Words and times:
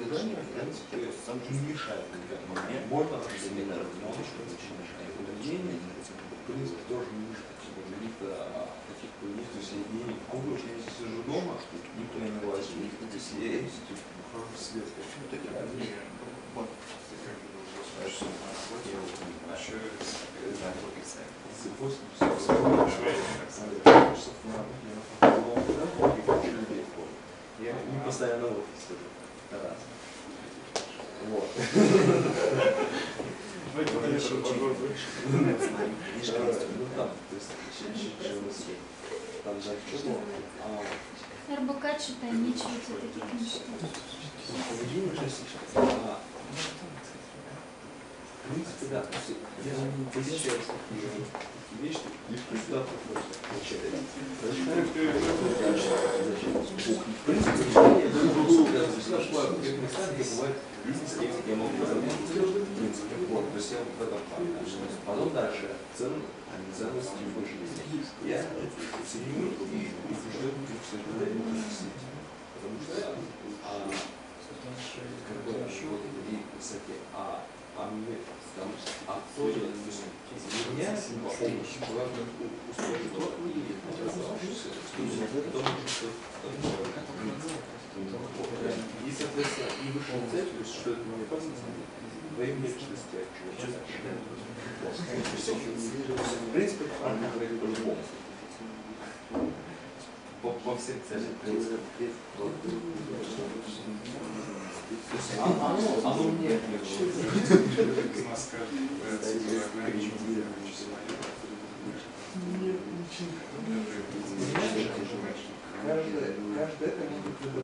Движение, 0.00 0.40
в 0.40 0.48
принципе, 0.56 1.12
сам 1.26 1.36
не 1.44 1.60
мешает 1.68 2.08
никак. 2.16 2.40
Но 2.48 2.56
мне 2.56 2.80
можно 2.88 3.20
семинар 3.36 3.84
немножко 3.84 4.40
мешает. 4.48 5.12
Поведение, 5.12 5.76
в 5.76 6.48
принципе, 6.48 6.80
тоже 6.88 7.04
не 7.12 7.28
мешает. 7.28 7.52
Каких-то 7.60 8.64
таких 8.88 9.12
поведений. 9.20 9.44
То 9.52 9.60
есть 9.60 9.76
я 9.76 9.84
не 9.92 10.16
могу, 10.24 10.56
что 10.56 10.72
я 10.72 10.80
сижу 10.80 11.20
дома, 11.28 11.52
никто 12.00 12.16
не 12.16 12.32
влазит. 12.40 12.96
То 12.96 13.12
есть 13.12 13.36
я 13.36 13.68
ухожу 14.24 14.48
в 14.48 14.58
свет. 14.58 14.88
Я 27.60 27.72
не 27.72 28.00
постоянно 28.02 28.46
в 28.46 28.52
офисе. 28.52 29.19
Раз. 29.50 29.78
Вот. 31.28 31.48
Ну 33.72 33.82
там, 36.96 37.08
то 37.08 37.34
есть, 37.34 37.50
там 39.44 39.54
же 39.62 39.70
чего? 39.90 40.20
РБК 41.50 41.84
читай, 41.98 42.30
нечего 42.32 42.70
тебе 42.86 42.98
такие 43.00 43.24
книжки. 43.30 43.62
Поведение 44.68 45.12
уже 45.12 45.28
сейчас. 45.28 45.68
А, 45.74 46.20
В 48.44 48.52
принципе, 48.52 48.79
да. 48.90 49.04
Я 49.64 49.72
не 49.96 50.04
посещаю 50.10 50.58
вещи, 51.80 52.00
лишь 52.28 52.40
куда 52.66 52.82
приходится. 52.82 53.38
В 57.10 57.24
принципе, 57.24 57.62
я 57.70 58.08
я 58.72 58.82
нашла 59.16 59.42
в 59.46 59.62
тех 59.62 59.78
местах, 59.78 60.10
бизнес, 60.84 61.12
где 61.16 61.52
я 61.52 61.56
могу 61.56 61.76
принципе, 62.76 63.14
вот. 63.30 63.44
То 63.52 63.56
есть 63.56 63.70
в 63.70 64.02
этом 64.02 64.18
плане. 64.26 64.50
Потом 65.06 65.32
дальше. 65.34 65.70
Цен, 65.96 66.12
ценности 66.76 67.22
в. 67.34 68.26
Я 68.26 68.42
ценю 69.06 69.38
и 69.38 69.62
убежден, 69.62 70.10
что 70.82 70.98
Потому 72.54 72.76
что 72.82 72.92
а, 73.64 73.88
как 75.28 75.38
бы 75.44 75.50
вот 75.86 76.00
и 76.00 76.36
высоте, 76.56 76.96
а, 77.14 77.44
а 77.76 77.90
а 79.06 79.20
то 79.34 79.46
есть 79.46 80.02
меня 80.72 80.96
помощь 81.38 81.76
то, 81.80 82.08
и 89.04 89.10
соответственно, 89.10 89.68
и 89.82 89.90
высшая 89.92 90.22
цель, 90.30 90.46
то 90.46 90.58
есть, 90.58 90.74
что 90.74 90.90
это 90.90 91.02
моя 91.04 91.24
опасность, 91.24 91.62
от 93.18 93.28
чего-то. 93.58 93.82
В 96.40 96.52
принципе, 96.52 96.84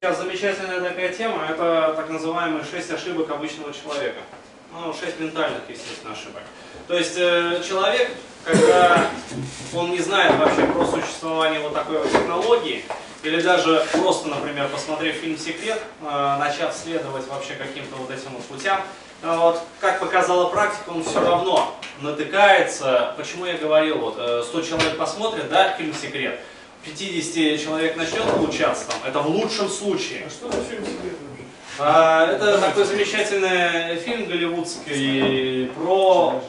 Сейчас 0.01 0.19
замечательная 0.19 0.81
такая 0.81 1.13
тема, 1.13 1.47
это 1.49 1.95
так 1.97 2.11
называемые 2.11 2.65
шесть 2.65 2.91
ошибок 2.91 3.31
обычного 3.31 3.73
человека. 3.73 4.21
Ну, 4.73 4.93
шесть 4.93 5.19
ментальных, 5.21 5.63
естественно, 5.69 6.13
ошибок. 6.13 6.43
То 6.87 6.95
есть 6.97 7.17
э, 7.17 7.63
человек, 7.67 8.11
когда 8.45 9.11
он 9.75 9.91
не 9.91 10.01
знает 10.01 10.39
вообще 10.39 10.67
про 10.67 10.87
существование 10.87 11.61
вот 11.61 11.73
такой 11.73 11.99
вот 11.99 12.11
технологии, 12.11 12.85
или 13.27 13.41
даже 13.41 13.85
просто, 13.93 14.29
например, 14.29 14.69
посмотрев 14.69 15.17
фильм 15.17 15.37
«Секрет», 15.37 15.83
э, 16.01 16.37
начав 16.39 16.73
следовать 16.73 17.27
вообще 17.27 17.55
каким-то 17.55 17.97
вот 17.97 18.11
этим 18.11 18.31
вот 18.33 18.45
путям, 18.45 18.81
э, 19.23 19.37
вот, 19.37 19.61
как 19.81 19.99
показала 19.99 20.49
практика, 20.49 20.91
он 20.91 21.03
все 21.03 21.21
равно 21.21 21.77
натыкается, 22.01 23.15
почему 23.17 23.47
я 23.47 23.55
говорил, 23.55 23.99
вот, 23.99 24.15
э, 24.19 24.43
100 24.45 24.63
человек 24.63 24.97
посмотрят, 24.97 25.49
да, 25.49 25.73
фильм 25.77 25.93
«Секрет», 25.93 26.39
50 26.85 27.61
человек 27.61 27.97
начнет 27.97 28.23
получаться 28.23 28.87
там, 28.87 29.01
это 29.05 29.19
в 29.19 29.29
лучшем 29.29 29.69
случае. 29.69 30.27
А 30.27 30.31
что 30.31 30.47
за 30.47 30.63
фильм 30.63 30.85
секрет? 30.85 31.17
А, 31.81 32.31
Это 32.31 32.59
такой 32.59 32.85
замечательный 32.85 33.97
фильм 33.97 34.27
голливудский 34.27 35.67
про 35.75 36.41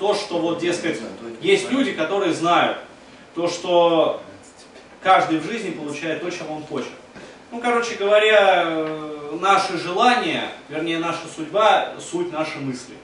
то, 0.00 0.14
что 0.14 0.38
вот, 0.38 0.58
дескать, 0.58 0.98
есть 1.40 1.70
люди, 1.70 1.92
которые 1.92 2.34
знают 2.34 2.78
то, 3.36 3.46
что 3.46 4.20
каждый 5.02 5.38
в 5.38 5.44
жизни 5.44 5.70
получает 5.70 6.22
то, 6.22 6.30
чем 6.30 6.50
он 6.50 6.62
хочет. 6.64 6.92
Ну, 7.50 7.60
короче 7.60 7.96
говоря, 7.96 8.64
наши 9.40 9.78
желания, 9.78 10.44
вернее, 10.68 10.98
наша 10.98 11.26
судьба, 11.34 11.94
суть 11.98 12.32
наши 12.32 12.58
мысли. 12.58 12.94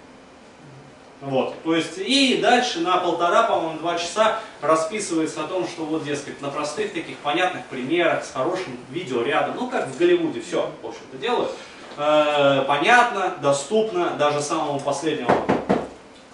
Вот, 1.21 1.55
то 1.65 1.75
есть, 1.75 1.97
и 1.97 2.39
дальше 2.43 2.81
на 2.81 2.99
полтора, 2.99 3.45
по-моему, 3.45 3.79
два 3.79 3.97
часа 3.97 4.39
расписывается 4.61 5.45
о 5.45 5.47
том, 5.47 5.67
что 5.67 5.85
вот, 5.87 6.05
дескать, 6.05 6.43
на 6.43 6.51
простых 6.51 6.93
таких 6.93 7.17
понятных 7.19 7.65
примерах, 7.67 8.23
с 8.23 8.33
хорошим 8.33 8.77
видео 8.91 9.23
рядом, 9.23 9.57
ну, 9.57 9.69
как 9.69 9.89
в 9.89 9.97
Голливуде, 9.97 10.43
все, 10.43 10.71
в 10.83 10.87
общем-то, 10.87 11.17
делают. 11.17 11.53
Э, 11.97 12.65
понятно, 12.69 13.35
доступно, 13.41 14.11
даже 14.11 14.43
самому 14.43 14.79
последнему. 14.79 15.31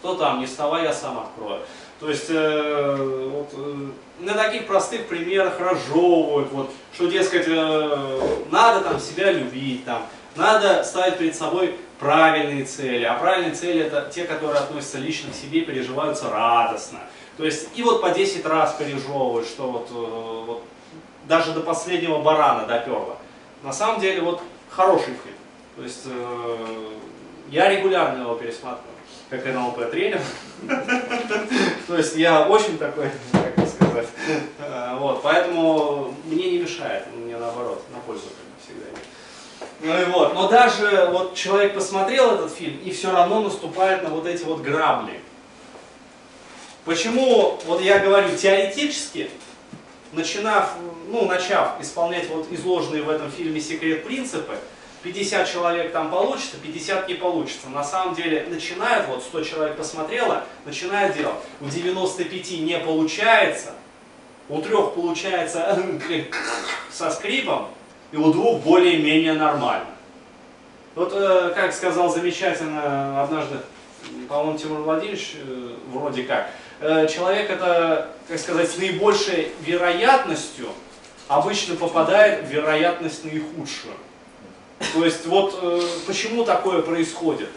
Кто 0.00 0.16
там, 0.16 0.40
не 0.40 0.46
вставай, 0.46 0.82
я 0.82 0.92
сам 0.92 1.20
открою. 1.20 1.62
То 2.02 2.10
есть, 2.10 2.30
э, 2.30 3.28
вот, 3.32 3.50
э, 3.52 3.90
на 4.18 4.34
таких 4.34 4.66
простых 4.66 5.06
примерах 5.06 5.60
разжевывают, 5.60 6.50
вот, 6.50 6.70
что, 6.92 7.06
дескать, 7.06 7.44
э, 7.46 8.20
надо 8.50 8.80
там 8.80 8.98
себя 8.98 9.30
любить, 9.30 9.84
там, 9.84 10.04
надо 10.34 10.82
ставить 10.82 11.18
перед 11.18 11.36
собой 11.36 11.76
правильные 12.00 12.64
цели, 12.64 13.04
а 13.04 13.14
правильные 13.14 13.54
цели 13.54 13.82
это 13.82 14.10
те, 14.12 14.24
которые 14.24 14.58
относятся 14.58 14.98
лично 14.98 15.30
к 15.30 15.36
себе, 15.36 15.60
переживаются 15.60 16.28
радостно. 16.28 16.98
То 17.36 17.44
есть 17.44 17.68
и 17.76 17.84
вот 17.84 18.02
по 18.02 18.10
10 18.10 18.44
раз 18.46 18.72
пережевывают, 18.72 19.46
что 19.46 19.70
вот, 19.70 19.88
э, 19.92 20.44
вот 20.44 20.64
даже 21.28 21.52
до 21.52 21.60
последнего 21.60 22.20
барана 22.20 22.66
доперло. 22.66 23.16
На 23.62 23.72
самом 23.72 24.00
деле 24.00 24.22
вот 24.22 24.42
хороший 24.70 25.14
фильм. 25.22 25.36
То 25.76 25.84
есть 25.84 26.02
э, 26.06 26.86
я 27.48 27.68
регулярно 27.68 28.22
его 28.22 28.34
пересматриваю, 28.34 28.91
как 29.32 29.46
НЛП 29.46 29.90
тренер. 29.90 30.20
То 31.88 31.96
есть 31.96 32.16
я 32.16 32.46
очень 32.46 32.76
такой, 32.76 33.10
как 33.32 33.66
сказать, 33.66 34.06
э, 34.58 34.96
вот, 34.98 35.22
поэтому 35.22 36.14
мне 36.26 36.50
не 36.50 36.58
мешает, 36.58 37.04
мне 37.16 37.38
наоборот, 37.38 37.82
на 37.94 38.00
пользу 38.00 38.24
как 38.24 38.28
бы 38.28 38.60
всегда. 38.62 39.00
Ну 39.80 40.02
и 40.02 40.12
вот, 40.12 40.34
но 40.34 40.48
даже 40.48 41.08
вот 41.10 41.34
человек 41.34 41.74
посмотрел 41.74 42.32
этот 42.32 42.52
фильм 42.52 42.78
и 42.84 42.90
все 42.90 43.10
равно 43.10 43.40
наступает 43.40 44.02
на 44.02 44.10
вот 44.10 44.26
эти 44.26 44.44
вот 44.44 44.60
грабли. 44.60 45.18
Почему, 46.84 47.58
вот 47.64 47.80
я 47.80 48.00
говорю, 48.00 48.36
теоретически, 48.36 49.30
начинав, 50.12 50.74
ну, 51.08 51.24
начав 51.24 51.80
исполнять 51.80 52.28
вот 52.28 52.48
изложенные 52.50 53.02
в 53.02 53.08
этом 53.08 53.30
фильме 53.30 53.62
секрет 53.62 54.04
принципы, 54.04 54.58
50 55.02 55.50
человек 55.50 55.92
там 55.92 56.10
получится, 56.10 56.56
50 56.62 57.08
не 57.08 57.14
получится. 57.14 57.68
На 57.68 57.82
самом 57.82 58.14
деле 58.14 58.46
начинают, 58.48 59.08
вот 59.08 59.22
100 59.22 59.44
человек 59.44 59.76
посмотрело, 59.76 60.44
начинают 60.64 61.16
делать. 61.16 61.36
У 61.60 61.66
95 61.66 62.60
не 62.60 62.78
получается, 62.78 63.72
у 64.48 64.60
трех 64.60 64.94
получается 64.94 65.78
со 66.90 67.10
скрипом, 67.10 67.68
и 68.12 68.16
у 68.16 68.32
двух 68.32 68.60
более-менее 68.60 69.32
нормально. 69.32 69.86
Вот, 70.94 71.12
э, 71.14 71.52
как 71.54 71.72
сказал 71.72 72.12
замечательно 72.12 73.22
однажды, 73.22 73.56
по-моему, 74.28 74.58
Тимур 74.58 74.80
Владимирович, 74.80 75.36
э, 75.36 75.68
вроде 75.88 76.24
как, 76.24 76.50
э, 76.80 77.08
человек 77.08 77.50
это, 77.50 78.10
как 78.28 78.38
сказать, 78.38 78.70
с 78.70 78.76
наибольшей 78.76 79.52
вероятностью 79.62 80.68
обычно 81.28 81.76
попадает 81.76 82.44
в 82.44 82.50
вероятность 82.50 83.24
наихудшую. 83.24 83.94
То 84.94 85.04
есть 85.04 85.26
вот 85.26 85.58
э, 85.62 85.80
почему 86.06 86.44
такое 86.44 86.82
происходит? 86.82 87.48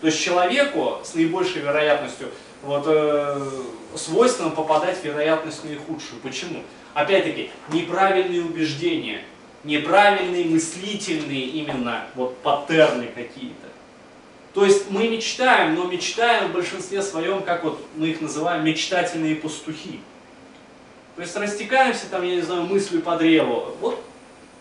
То 0.00 0.06
есть 0.06 0.20
человеку 0.20 0.98
с 1.04 1.14
наибольшей 1.14 1.62
вероятностью 1.62 2.28
вот, 2.62 2.84
э, 2.86 3.50
свойственно 3.94 4.50
попадать 4.50 4.98
в 4.98 5.04
вероятность 5.04 5.64
наихудшую. 5.64 6.20
Почему? 6.22 6.62
Опять-таки, 6.94 7.50
неправильные 7.72 8.42
убеждения, 8.42 9.22
неправильные 9.64 10.44
мыслительные 10.44 11.46
именно 11.46 12.06
вот 12.14 12.36
паттерны 12.38 13.06
какие-то. 13.06 13.68
То 14.54 14.64
есть 14.64 14.90
мы 14.90 15.08
мечтаем, 15.08 15.74
но 15.74 15.84
мечтаем 15.84 16.50
в 16.50 16.52
большинстве 16.52 17.02
своем, 17.02 17.42
как 17.42 17.64
вот 17.64 17.80
мы 17.96 18.08
их 18.08 18.20
называем, 18.20 18.64
мечтательные 18.64 19.36
пастухи. 19.36 20.00
То 21.16 21.22
есть 21.22 21.34
растекаемся 21.36 22.06
там, 22.10 22.22
я 22.22 22.36
не 22.36 22.42
знаю, 22.42 22.62
мыслью 22.62 23.02
по 23.02 23.16
древу. 23.16 23.74
Вот 23.80 24.02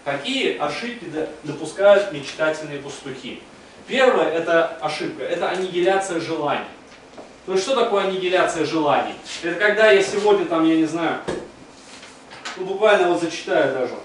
Какие 0.03 0.57
ошибки 0.57 1.05
до- 1.05 1.29
допускают 1.43 2.11
мечтательные 2.11 2.79
пастухи? 2.79 3.41
Первое 3.87 4.29
это 4.29 4.77
ошибка, 4.81 5.23
это 5.23 5.49
аннигиляция 5.49 6.19
желаний. 6.19 6.65
Есть 7.47 7.63
что 7.63 7.75
такое 7.75 8.05
аннигиляция 8.05 8.65
желаний? 8.65 9.13
Это 9.43 9.59
когда 9.59 9.91
я 9.91 10.01
сегодня 10.01 10.45
там, 10.45 10.67
я 10.67 10.75
не 10.75 10.85
знаю, 10.85 11.19
ну 12.57 12.65
буквально 12.65 13.09
вот 13.09 13.21
зачитаю 13.21 13.73
даже. 13.73 13.95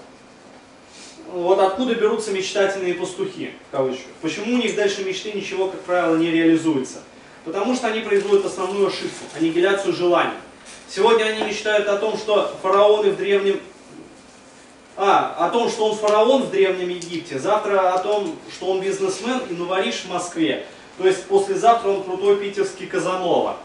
Вот 1.31 1.59
откуда 1.59 1.93
берутся 1.93 2.31
мечтательные 2.31 2.93
пастухи, 2.93 3.53
в 3.69 3.71
кавычках. 3.75 4.07
Почему 4.21 4.55
у 4.55 4.57
них 4.57 4.75
дальше 4.75 5.03
мечты 5.03 5.31
ничего, 5.33 5.67
как 5.67 5.81
правило, 5.81 6.15
не 6.15 6.31
реализуется? 6.31 6.99
Потому 7.43 7.75
что 7.75 7.87
они 7.87 7.99
производят 8.01 8.45
основную 8.45 8.87
ошибку, 8.87 9.25
аннигиляцию 9.37 9.93
желаний. 9.93 10.37
Сегодня 10.89 11.25
они 11.25 11.43
мечтают 11.43 11.87
о 11.87 11.97
том, 11.97 12.17
что 12.17 12.55
фараоны 12.61 13.11
в 13.11 13.17
древнем... 13.17 13.59
А, 14.99 15.35
о 15.45 15.49
том, 15.51 15.69
что 15.69 15.89
он 15.89 15.95
фараон 15.95 16.43
в 16.43 16.51
Древнем 16.51 16.89
Египте. 16.89 17.37
Завтра 17.37 17.93
о 17.93 17.99
том, 17.99 18.35
что 18.51 18.65
он 18.65 18.81
бизнесмен 18.81 19.39
и 19.47 19.53
новориш 19.53 20.01
в 20.01 20.09
Москве. 20.09 20.65
То 20.97 21.07
есть 21.07 21.25
послезавтра 21.25 21.89
он 21.89 22.03
крутой 22.03 22.37
питерский 22.37 22.87
Казанова. 22.87 23.57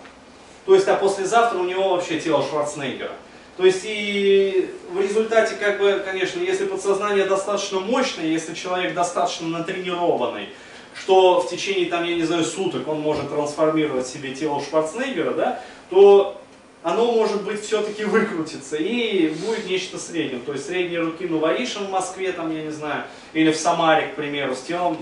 То 0.67 0.75
есть, 0.75 0.87
а 0.89 0.95
послезавтра 0.95 1.59
у 1.59 1.65
него 1.65 1.89
вообще 1.89 2.21
тело 2.21 2.45
Шварценеггера. 2.45 3.13
То 3.57 3.65
есть 3.65 3.81
и 3.85 4.71
в 4.91 5.01
результате, 5.01 5.55
как 5.57 5.79
бы, 5.79 6.03
конечно, 6.05 6.41
если 6.41 6.67
подсознание 6.67 7.25
достаточно 7.25 7.81
мощное, 7.81 8.27
если 8.27 8.55
человек 8.55 8.93
достаточно 8.93 9.49
натренированный, 9.49 10.51
что 10.95 11.41
в 11.41 11.49
течение, 11.49 11.87
там, 11.87 12.05
я 12.05 12.15
не 12.15 12.25
знаю, 12.25 12.45
суток 12.45 12.87
он 12.87 13.01
может 13.01 13.31
трансформировать 13.31 14.07
себе 14.07 14.35
тело 14.35 14.63
Шварценеггера, 14.63 15.33
да, 15.33 15.61
то 15.89 16.42
оно 16.83 17.13
может 17.13 17.43
быть 17.45 17.63
все-таки 17.63 18.05
выкрутится 18.05 18.77
и 18.77 19.29
будет 19.29 19.67
нечто 19.67 19.99
средним. 19.99 20.41
То 20.41 20.53
есть 20.53 20.67
средние 20.67 21.01
руки 21.01 21.27
Новоришин 21.27 21.87
в 21.87 21.91
Москве, 21.91 22.33
там, 22.33 22.55
я 22.55 22.63
не 22.63 22.71
знаю, 22.71 23.05
или 23.33 23.53
в 23.53 23.57
Самаре, 23.57 24.09
к 24.09 24.17
примеру, 24.17 24.55
с 24.55 24.63
телом, 24.63 24.99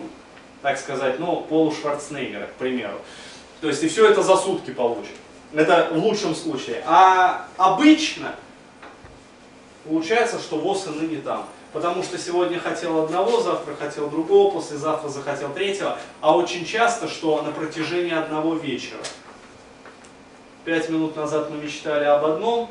так 0.62 0.78
сказать, 0.78 1.18
ну, 1.18 1.40
полу 1.48 1.72
Шварценеггера, 1.72 2.46
к 2.46 2.54
примеру. 2.54 2.98
То 3.60 3.68
есть 3.68 3.82
и 3.82 3.88
все 3.88 4.08
это 4.08 4.22
за 4.22 4.36
сутки 4.36 4.72
получит. 4.72 5.14
Это 5.52 5.88
в 5.92 5.98
лучшем 5.98 6.34
случае. 6.34 6.82
А 6.86 7.46
обычно 7.56 8.34
получается, 9.84 10.38
что 10.38 10.56
ВОЗ 10.56 10.88
и 10.88 10.90
ныне 10.90 11.20
там. 11.20 11.46
Потому 11.72 12.02
что 12.02 12.18
сегодня 12.18 12.58
хотел 12.58 13.04
одного, 13.04 13.40
завтра 13.40 13.74
хотел 13.74 14.10
другого, 14.10 14.54
послезавтра 14.54 15.08
захотел 15.08 15.52
третьего. 15.52 15.98
А 16.20 16.36
очень 16.36 16.64
часто, 16.64 17.08
что 17.08 17.42
на 17.42 17.52
протяжении 17.52 18.12
одного 18.12 18.54
вечера. 18.54 18.98
Пять 20.64 20.90
минут 20.90 21.16
назад 21.16 21.50
мы 21.50 21.56
мечтали 21.56 22.04
об 22.04 22.24
одном, 22.24 22.70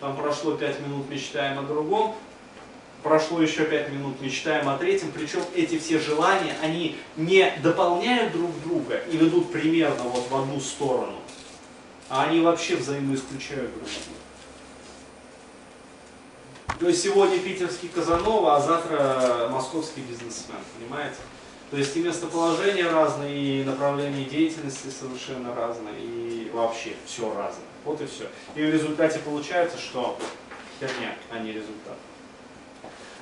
там 0.00 0.16
прошло 0.16 0.56
пять 0.56 0.80
минут, 0.80 1.08
мечтаем 1.08 1.58
о 1.60 1.62
другом, 1.62 2.16
прошло 3.02 3.40
еще 3.40 3.64
пять 3.64 3.90
минут, 3.90 4.20
мечтаем 4.20 4.68
о 4.68 4.76
третьем. 4.76 5.12
Причем 5.12 5.40
эти 5.54 5.78
все 5.78 5.98
желания, 6.00 6.56
они 6.62 6.96
не 7.16 7.52
дополняют 7.62 8.32
друг 8.32 8.50
друга 8.64 8.96
и 9.10 9.16
ведут 9.16 9.52
примерно 9.52 10.02
вот 10.04 10.28
в 10.28 10.36
одну 10.36 10.60
сторону, 10.60 11.18
а 12.08 12.24
они 12.24 12.40
вообще 12.40 12.76
взаимоисключают 12.76 13.72
друг 13.74 13.84
друга. 13.84 14.20
То 16.80 16.88
есть 16.88 17.02
сегодня 17.02 17.38
питерский 17.38 17.90
Казанова, 17.94 18.56
а 18.56 18.60
завтра 18.60 19.48
московский 19.50 20.00
бизнесмен, 20.00 20.56
понимаете? 20.78 21.18
То 21.70 21.76
есть 21.76 21.94
и 21.94 22.00
местоположения 22.00 22.90
разные, 22.90 23.60
и 23.60 23.64
направления 23.64 24.24
деятельности 24.24 24.88
совершенно 24.88 25.54
разные, 25.54 25.94
и 26.00 26.39
вообще 26.52 26.92
все 27.06 27.28
разное. 27.28 27.64
Вот 27.84 28.00
и 28.00 28.06
все. 28.06 28.24
И 28.54 28.62
в 28.62 28.72
результате 28.72 29.18
получается, 29.20 29.78
что 29.78 30.18
херня, 30.78 31.14
а 31.30 31.38
не 31.38 31.52
результат. 31.52 31.96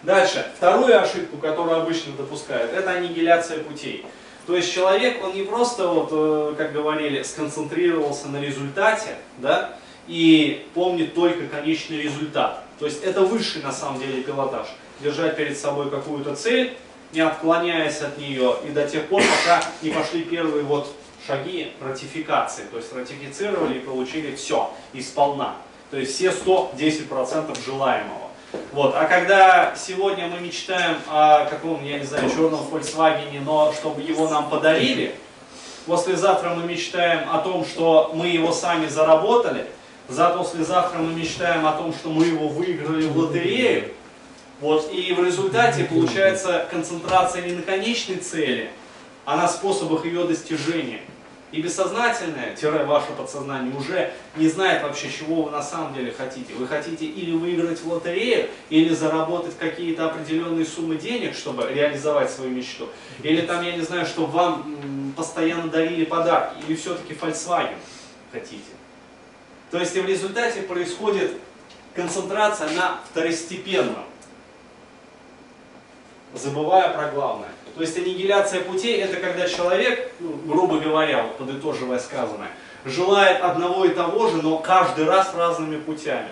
Дальше. 0.02 0.46
Вторую 0.56 1.00
ошибку, 1.00 1.38
которую 1.38 1.80
обычно 1.80 2.12
допускают, 2.12 2.72
это 2.72 2.90
аннигиляция 2.90 3.62
путей. 3.62 4.06
То 4.46 4.56
есть 4.56 4.72
человек, 4.72 5.22
он 5.22 5.34
не 5.34 5.42
просто, 5.42 5.88
вот, 5.88 6.08
э, 6.10 6.54
как 6.56 6.72
говорили, 6.72 7.22
сконцентрировался 7.22 8.28
на 8.28 8.40
результате, 8.40 9.16
да, 9.38 9.76
и 10.06 10.66
помнит 10.72 11.14
только 11.14 11.46
конечный 11.48 12.00
результат. 12.00 12.64
То 12.78 12.86
есть 12.86 13.02
это 13.02 13.22
высший 13.22 13.62
на 13.62 13.72
самом 13.72 14.00
деле 14.00 14.22
пилотаж. 14.22 14.68
Держать 15.00 15.36
перед 15.36 15.58
собой 15.58 15.90
какую-то 15.90 16.34
цель, 16.34 16.76
не 17.12 17.20
отклоняясь 17.20 18.00
от 18.00 18.18
нее, 18.18 18.56
и 18.66 18.70
до 18.70 18.88
тех 18.88 19.06
пор, 19.06 19.22
пока 19.22 19.62
не 19.82 19.90
пошли 19.90 20.22
первые 20.22 20.64
вот 20.64 20.94
шаги 21.28 21.72
ратификации. 21.80 22.64
То 22.70 22.78
есть 22.78 22.92
ратифицировали 22.92 23.78
и 23.78 23.80
получили 23.80 24.34
все, 24.34 24.70
и 24.94 25.02
сполна. 25.02 25.56
То 25.90 25.98
есть 25.98 26.14
все 26.14 26.30
110% 26.30 27.64
желаемого. 27.64 28.28
Вот. 28.72 28.94
А 28.96 29.04
когда 29.04 29.74
сегодня 29.76 30.26
мы 30.26 30.40
мечтаем 30.40 30.96
о 31.08 31.44
каком, 31.44 31.84
я 31.84 31.98
не 31.98 32.06
знаю, 32.06 32.30
черном 32.30 32.60
Volkswagen, 32.70 33.40
но 33.44 33.72
чтобы 33.74 34.00
его 34.00 34.28
нам 34.28 34.48
подарили, 34.48 35.14
послезавтра 35.86 36.50
мы 36.50 36.64
мечтаем 36.64 37.28
о 37.30 37.38
том, 37.38 37.64
что 37.66 38.10
мы 38.14 38.28
его 38.28 38.52
сами 38.52 38.86
заработали, 38.86 39.66
за 40.08 40.30
послезавтра 40.30 40.98
мы 40.98 41.12
мечтаем 41.12 41.66
о 41.66 41.72
том, 41.72 41.92
что 41.92 42.08
мы 42.08 42.24
его 42.24 42.48
выиграли 42.48 43.06
в 43.06 43.16
лотерею, 43.18 43.92
вот, 44.60 44.90
и 44.92 45.12
в 45.12 45.22
результате 45.22 45.84
получается 45.84 46.66
концентрация 46.70 47.42
не 47.42 47.52
на 47.52 47.62
конечной 47.62 48.16
цели, 48.16 48.70
а 49.24 49.36
на 49.36 49.46
способах 49.46 50.06
ее 50.06 50.24
достижения. 50.24 51.02
И 51.50 51.62
бессознательное, 51.62 52.54
тире 52.54 52.84
ваше 52.84 53.12
подсознание, 53.12 53.74
уже 53.74 54.12
не 54.36 54.48
знает 54.48 54.82
вообще, 54.82 55.10
чего 55.10 55.44
вы 55.44 55.50
на 55.50 55.62
самом 55.62 55.94
деле 55.94 56.12
хотите. 56.12 56.52
Вы 56.52 56.66
хотите 56.66 57.06
или 57.06 57.32
выиграть 57.32 57.80
в 57.80 57.90
лотерею, 57.90 58.50
или 58.68 58.92
заработать 58.92 59.56
какие-то 59.56 60.06
определенные 60.10 60.66
суммы 60.66 60.96
денег, 60.96 61.34
чтобы 61.34 61.66
реализовать 61.72 62.30
свою 62.30 62.50
мечту. 62.50 62.88
Или 63.22 63.40
там, 63.40 63.64
я 63.64 63.72
не 63.72 63.80
знаю, 63.80 64.04
чтобы 64.04 64.30
вам 64.32 65.14
постоянно 65.16 65.68
дарили 65.68 66.04
подарки. 66.04 66.56
Или 66.66 66.76
все-таки 66.76 67.14
Volkswagen 67.14 67.76
хотите. 68.30 68.62
То 69.70 69.78
есть 69.78 69.96
и 69.96 70.00
в 70.00 70.06
результате 70.06 70.60
происходит 70.62 71.32
концентрация 71.94 72.70
на 72.72 73.00
второстепенном, 73.10 74.04
забывая 76.34 76.90
про 76.90 77.10
главное. 77.10 77.48
То 77.78 77.82
есть 77.82 77.96
аннигиляция 77.96 78.62
путей 78.62 79.00
это 79.00 79.18
когда 79.18 79.48
человек, 79.48 80.10
ну, 80.18 80.32
грубо 80.46 80.80
говоря, 80.80 81.22
вот 81.22 81.36
подытоживая 81.36 82.00
сказанное, 82.00 82.50
желает 82.84 83.40
одного 83.40 83.84
и 83.84 83.90
того 83.90 84.28
же, 84.28 84.42
но 84.42 84.58
каждый 84.58 85.04
раз 85.04 85.32
разными 85.36 85.76
путями. 85.76 86.30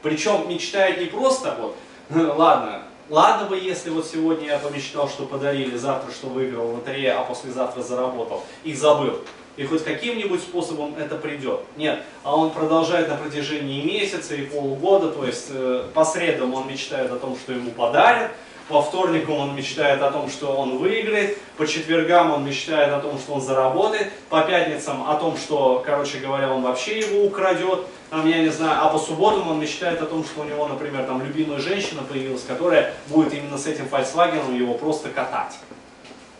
Причем 0.00 0.48
мечтает 0.48 1.00
не 1.00 1.06
просто 1.06 1.56
вот, 1.58 1.76
ладно, 2.38 2.84
ладно 3.10 3.48
бы, 3.48 3.58
если 3.58 3.90
вот 3.90 4.06
сегодня 4.06 4.46
я 4.46 4.58
помечтал, 4.60 5.08
что 5.08 5.26
подарили, 5.26 5.76
завтра, 5.76 6.12
что 6.12 6.28
выиграл 6.28 6.68
в 6.68 6.74
лотерею, 6.74 7.18
а 7.18 7.24
послезавтра 7.24 7.82
заработал, 7.82 8.44
и 8.62 8.74
забыл. 8.74 9.22
И 9.56 9.64
хоть 9.64 9.82
каким-нибудь 9.82 10.40
способом 10.40 10.94
это 10.96 11.16
придет. 11.16 11.62
Нет, 11.76 12.00
а 12.22 12.36
он 12.36 12.52
продолжает 12.52 13.08
на 13.08 13.16
протяжении 13.16 13.82
месяца 13.82 14.36
и 14.36 14.46
полугода, 14.46 15.10
то 15.10 15.26
есть 15.26 15.48
э, 15.50 15.88
по 15.92 16.04
средам 16.04 16.54
он 16.54 16.68
мечтает 16.68 17.10
о 17.10 17.16
том, 17.16 17.36
что 17.36 17.52
ему 17.52 17.72
подарят, 17.72 18.30
по 18.68 18.82
вторникам 18.82 19.34
он 19.36 19.56
мечтает 19.56 20.02
о 20.02 20.10
том, 20.10 20.30
что 20.30 20.56
он 20.56 20.78
выиграет, 20.78 21.38
по 21.56 21.66
четвергам 21.66 22.32
он 22.32 22.44
мечтает 22.44 22.92
о 22.92 23.00
том, 23.00 23.18
что 23.18 23.34
он 23.34 23.40
заработает, 23.40 24.12
по 24.28 24.42
пятницам 24.42 25.08
о 25.08 25.14
том, 25.16 25.36
что, 25.36 25.82
короче 25.84 26.18
говоря, 26.18 26.52
он 26.52 26.62
вообще 26.62 27.00
его 27.00 27.24
украдет, 27.24 27.86
там, 28.10 28.28
я 28.28 28.40
не 28.40 28.50
знаю, 28.50 28.78
а 28.82 28.88
по 28.88 28.98
субботам 28.98 29.48
он 29.50 29.60
мечтает 29.60 30.00
о 30.02 30.06
том, 30.06 30.24
что 30.24 30.42
у 30.42 30.44
него, 30.44 30.68
например, 30.68 31.04
там 31.04 31.24
любимая 31.24 31.58
женщина 31.60 32.02
появилась, 32.02 32.42
которая 32.42 32.92
будет 33.08 33.32
именно 33.32 33.56
с 33.56 33.66
этим 33.66 33.86
Volkswagen 33.86 34.56
его 34.56 34.74
просто 34.74 35.08
катать. 35.08 35.54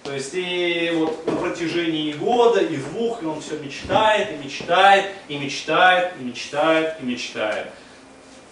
То 0.02 0.12
есть 0.12 0.34
и 0.34 0.92
вот 0.96 1.26
на 1.26 1.36
протяжении 1.36 2.12
года, 2.12 2.60
и 2.60 2.76
двух, 2.76 3.22
и 3.22 3.26
он 3.26 3.40
все 3.40 3.58
мечтает, 3.58 4.32
и 4.32 4.44
мечтает, 4.44 5.06
и 5.28 5.38
мечтает, 5.38 6.12
и 6.20 6.24
мечтает, 6.24 6.96
и 7.00 7.04
мечтает. 7.06 7.68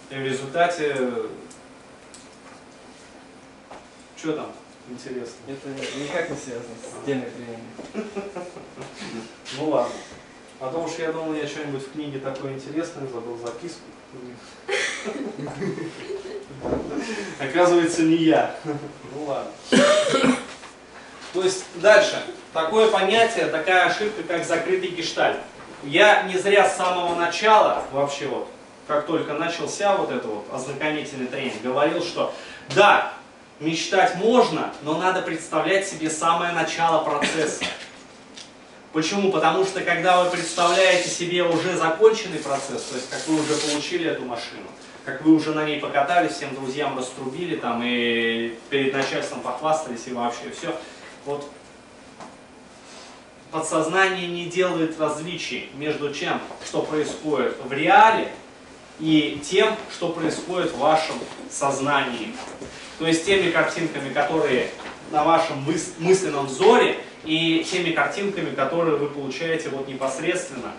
И 0.09 0.15
в 0.15 0.25
результате, 0.25 0.95
что 4.21 4.33
там 4.33 4.51
интересно? 4.87 5.37
Это 5.47 5.69
никак 5.99 6.29
не 6.29 6.37
связано 6.37 6.75
с 6.79 7.05
темой 7.05 7.29
времени. 7.35 7.71
Ну 9.57 9.69
ладно. 9.69 9.93
А 10.59 10.71
то 10.71 10.77
уж 10.77 10.91
я 10.99 11.11
думал, 11.11 11.33
я 11.33 11.45
что-нибудь 11.47 11.81
в 11.85 11.91
книге 11.91 12.19
такое 12.19 12.53
интересное 12.53 13.07
забыл 13.07 13.37
записку. 13.37 13.81
Оказывается, 17.39 18.03
не 18.03 18.15
я. 18.17 18.55
Ну 18.63 19.25
ладно. 19.25 19.51
То 21.33 21.43
есть 21.43 21.65
дальше. 21.75 22.23
Такое 22.53 22.89
понятие, 22.89 23.47
такая 23.47 23.87
ошибка, 23.87 24.23
как 24.23 24.45
закрытый 24.45 24.89
гештальт. 24.89 25.37
Я 25.83 26.23
не 26.23 26.37
зря 26.37 26.69
с 26.69 26.77
самого 26.77 27.15
начала, 27.15 27.83
вообще 27.91 28.27
вот, 28.27 28.47
как 28.87 29.07
только 29.07 29.33
начался 29.33 29.97
вот 29.97 30.11
этот 30.11 30.25
вот 30.25 30.45
ознакомительный 30.53 31.27
тренинг, 31.27 31.61
говорил, 31.63 32.03
что 32.03 32.33
да, 32.75 33.13
мечтать 33.61 34.15
можно, 34.15 34.73
но 34.81 34.97
надо 34.97 35.21
представлять 35.21 35.87
себе 35.87 36.09
самое 36.09 36.51
начало 36.51 37.03
процесса. 37.03 37.63
Почему? 38.91 39.31
Потому 39.31 39.63
что 39.63 39.79
когда 39.81 40.23
вы 40.23 40.31
представляете 40.31 41.09
себе 41.09 41.43
уже 41.43 41.77
законченный 41.77 42.39
процесс, 42.39 42.83
то 42.83 42.95
есть 42.95 43.09
как 43.09 43.25
вы 43.27 43.39
уже 43.39 43.55
получили 43.55 44.09
эту 44.09 44.25
машину, 44.25 44.67
как 45.05 45.23
вы 45.23 45.33
уже 45.33 45.53
на 45.53 45.63
ней 45.63 45.79
покатались, 45.79 46.33
всем 46.33 46.53
друзьям 46.55 46.97
раструбили 46.97 47.55
там 47.55 47.81
и 47.83 48.57
перед 48.69 48.93
начальством 48.93 49.39
похвастались 49.39 50.07
и 50.07 50.13
вообще 50.13 50.49
все. 50.57 50.75
Вот 51.25 51.49
подсознание 53.51 54.27
не 54.27 54.47
делает 54.47 54.99
различий 54.99 55.69
между 55.75 56.13
тем, 56.13 56.41
что 56.65 56.81
происходит 56.81 57.55
в 57.63 57.71
реале, 57.71 58.31
и 58.99 59.41
тем, 59.43 59.75
что 59.91 60.09
происходит 60.09 60.71
в 60.71 60.77
вашем 60.77 61.15
сознании. 61.49 62.33
То 63.01 63.07
есть 63.07 63.25
теми 63.25 63.49
картинками, 63.49 64.13
которые 64.13 64.67
на 65.09 65.23
вашем 65.23 65.67
мыс- 65.67 65.93
мысленном 65.97 66.45
взоре, 66.45 66.99
и 67.25 67.65
теми 67.67 67.93
картинками, 67.93 68.53
которые 68.53 68.95
вы 68.95 69.07
получаете 69.07 69.69
вот 69.69 69.87
непосредственно 69.87 70.71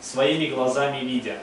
своими 0.00 0.46
глазами 0.46 0.98
видя. 1.04 1.38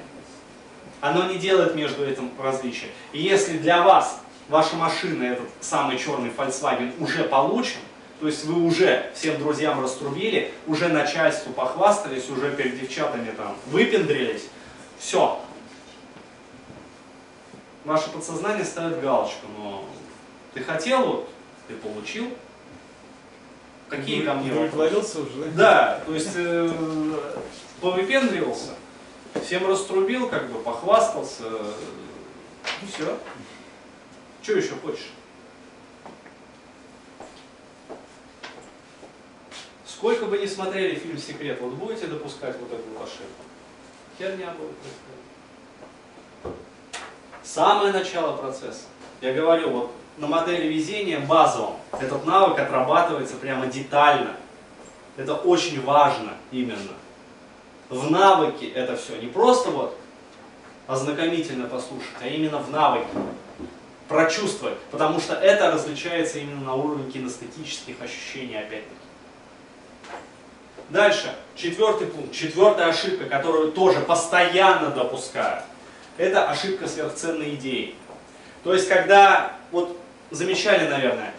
Оно 1.00 1.32
не 1.32 1.38
делает 1.38 1.76
между 1.76 2.06
этим 2.06 2.30
различия. 2.38 2.88
И 3.14 3.22
если 3.22 3.58
для 3.58 3.84
вас 3.84 4.20
ваша 4.50 4.76
машина, 4.76 5.24
этот 5.24 5.48
самый 5.62 5.98
черный 5.98 6.30
Volkswagen, 6.30 6.92
уже 7.02 7.24
получен, 7.24 7.80
то 8.20 8.28
есть 8.28 8.44
вы 8.44 8.62
уже 8.64 9.10
всем 9.16 9.40
друзьям 9.40 9.82
раструбили, 9.82 10.52
уже 10.68 10.90
начальству 10.90 11.54
похвастались, 11.54 12.30
уже 12.30 12.52
перед 12.52 12.82
девчатами 12.82 13.32
там 13.32 13.56
выпендрились, 13.68 14.44
все. 15.00 15.40
Ваше 17.86 18.10
подсознание 18.10 18.66
ставит 18.66 19.00
галочку, 19.00 19.46
но 19.60 19.86
ты 20.56 20.64
хотел 20.64 21.06
вот, 21.06 21.30
ты 21.68 21.76
получил. 21.76 22.32
Какие 23.90 24.26
ко 24.26 24.34
мне 24.34 24.52
вопросы? 24.52 25.20
Уже, 25.20 25.46
да? 25.52 26.00
Да, 26.00 26.04
то 26.08 26.16
есть 26.16 26.32
э, 26.34 26.72
повыпендривался, 27.80 28.72
всем 29.44 29.68
раструбил, 29.68 30.28
как 30.28 30.52
бы 30.52 30.60
похвастался, 30.60 31.44
и 32.82 32.88
все. 32.88 33.20
Что 34.42 34.54
еще 34.54 34.74
хочешь? 34.84 35.12
Сколько 39.86 40.26
бы 40.26 40.40
ни 40.40 40.48
смотрели 40.48 40.96
фильм 40.96 41.20
«Секрет», 41.20 41.60
вот 41.62 41.74
будете 41.74 42.08
допускать 42.08 42.58
вот 42.60 42.74
эту 42.74 43.04
ошибку? 43.04 43.44
Херня 44.18 44.48
будет 44.52 44.76
происходить. 44.78 45.25
Самое 47.46 47.94
начало 47.94 48.36
процесса. 48.36 48.86
Я 49.22 49.32
говорю, 49.32 49.70
вот 49.70 49.92
на 50.18 50.26
модели 50.26 50.68
везения 50.68 51.20
базовом 51.20 51.76
этот 51.92 52.26
навык 52.26 52.58
отрабатывается 52.58 53.36
прямо 53.36 53.68
детально. 53.68 54.36
Это 55.16 55.36
очень 55.36 55.82
важно 55.84 56.34
именно. 56.52 56.94
В 57.90 58.10
навыке 58.10 58.68
это 58.70 58.98
все. 58.98 59.18
Не 59.18 59.28
просто 59.28 59.70
вот 59.70 59.96
ознакомительно 60.88 61.68
послушать, 61.68 62.16
а 62.20 62.28
именно 62.28 62.58
в 62.58 62.72
навыке. 62.72 63.08
Прочувствовать. 64.08 64.80
Потому 64.90 65.20
что 65.20 65.36
это 65.36 65.72
различается 65.72 66.40
именно 66.40 66.62
на 66.62 66.74
уровне 66.74 67.12
кинестетических 67.12 68.02
ощущений 68.02 68.58
опять-таки. 68.58 68.96
Дальше, 70.90 71.34
четвертый 71.56 72.08
пункт, 72.08 72.34
четвертая 72.34 72.90
ошибка, 72.90 73.26
которую 73.26 73.72
тоже 73.72 74.02
постоянно 74.02 74.90
допускают. 74.90 75.64
Это 76.18 76.50
ошибка 76.50 76.88
сверхценной 76.88 77.56
идеи. 77.56 77.96
То 78.64 78.74
есть, 78.74 78.88
когда, 78.88 79.54
вот 79.72 79.98
замечали, 80.32 80.88
наверное, 80.88 81.34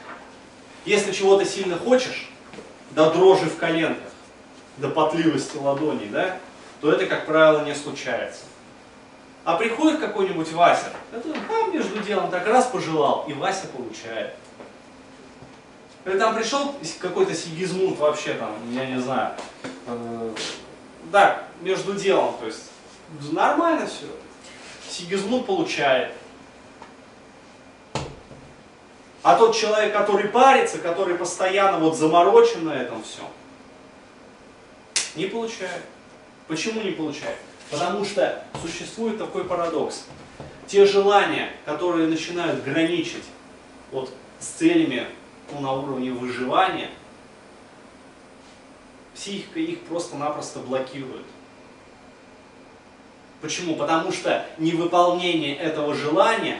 если 0.85 1.13
чего-то 1.13 1.45
сильно 1.45 1.77
хочешь, 1.77 2.29
до 2.91 3.11
дрожи 3.11 3.47
в 3.47 3.57
коленках, 3.57 4.11
до 4.77 4.89
потливости 4.89 5.57
ладоней, 5.57 6.09
да, 6.09 6.37
то 6.81 6.93
это, 6.93 7.07
как 7.07 7.27
правило, 7.27 7.65
не 7.65 7.75
случается. 7.75 8.43
А 9.45 9.57
приходит 9.57 10.01
какой-нибудь 10.01 10.53
Вася, 10.53 10.93
который 11.11 11.41
а, 11.49 11.71
между 11.71 11.99
делом 12.01 12.31
так 12.31 12.47
раз 12.47 12.67
пожелал, 12.67 13.25
и 13.29 13.33
Вася 13.33 13.67
получает. 13.69 14.35
Или 16.05 16.19
там 16.19 16.35
пришел 16.35 16.75
какой-то 17.01 17.35
Сигизмунд 17.35 17.99
вообще 17.99 18.35
там, 18.35 18.51
я 18.73 18.87
не 18.87 19.01
знаю, 19.01 19.35
э, 19.87 20.31
да, 21.11 21.43
между 21.63 21.95
делом, 21.95 22.35
то 22.39 22.47
есть 22.47 22.71
нормально 23.33 23.87
все. 23.87 24.07
Сигизмунд 24.89 25.47
получает. 25.47 26.13
А 29.23 29.37
тот 29.37 29.57
человек, 29.57 29.93
который 29.93 30.29
парится, 30.29 30.79
который 30.79 31.17
постоянно 31.17 31.79
вот 31.79 31.97
заморочен 31.97 32.65
на 32.65 32.71
этом 32.71 33.03
всем, 33.03 33.27
не 35.17 35.27
получает. 35.27 35.83
Почему 36.47 36.81
не 36.83 36.93
получает? 36.93 37.37
Потому 37.71 38.05
что 38.05 38.45
существует 38.63 39.19
такой 39.19 39.45
парадокс. 39.45 40.05
Те 40.69 40.87
желания, 40.87 41.51
которые 41.65 42.07
начинают 42.07 42.63
граничить 42.63 43.25
вот 43.91 44.11
с 44.39 44.47
целями 44.47 45.07
ну, 45.53 45.61
на 45.61 45.73
уровне 45.73 46.13
выживания, 46.13 46.91
психика 49.15 49.59
их 49.59 49.81
просто-напросто 49.83 50.61
блокирует. 50.61 51.25
Почему? 53.41 53.77
Потому 53.77 54.13
что 54.13 54.45
невыполнение 54.59 55.57
этого 55.57 55.95
желания 55.95 56.59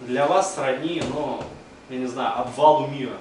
для 0.00 0.26
вас 0.26 0.54
сродни, 0.54 1.02
ну, 1.14 1.42
я 1.88 1.98
не 1.98 2.06
знаю, 2.06 2.40
обвалу 2.40 2.86
мира. 2.86 3.16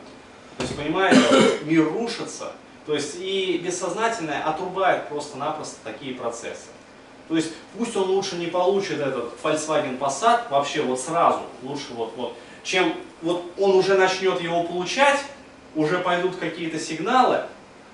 То 0.58 0.64
есть, 0.64 0.78
понимаете, 0.78 1.20
мир 1.64 1.92
рушится, 1.92 2.52
то 2.86 2.94
есть 2.94 3.16
и 3.20 3.60
бессознательное 3.64 4.44
отрубает 4.44 5.08
просто-напросто 5.10 5.78
такие 5.84 6.16
процессы. 6.16 6.68
То 7.28 7.36
есть 7.36 7.54
пусть 7.78 7.96
он 7.96 8.10
лучше 8.10 8.36
не 8.36 8.48
получит 8.48 9.00
этот 9.00 9.34
Volkswagen 9.42 9.98
Passat 9.98 10.50
вообще 10.50 10.82
вот 10.82 11.00
сразу, 11.00 11.40
лучше 11.64 11.94
вот, 11.94 12.14
вот, 12.18 12.36
чем 12.64 12.94
вот 13.22 13.46
он 13.58 13.72
уже 13.72 13.98
начнет 13.98 14.42
его 14.42 14.64
получать, 14.64 15.20
уже 15.76 16.00
пойдут 16.00 16.36
какие-то 16.36 16.78
сигналы, 16.78 17.44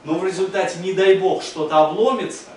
но 0.03 0.15
в 0.15 0.25
результате, 0.25 0.79
не 0.79 0.93
дай 0.93 1.15
бог, 1.15 1.43
что-то 1.43 1.85
обломится, 1.85 2.49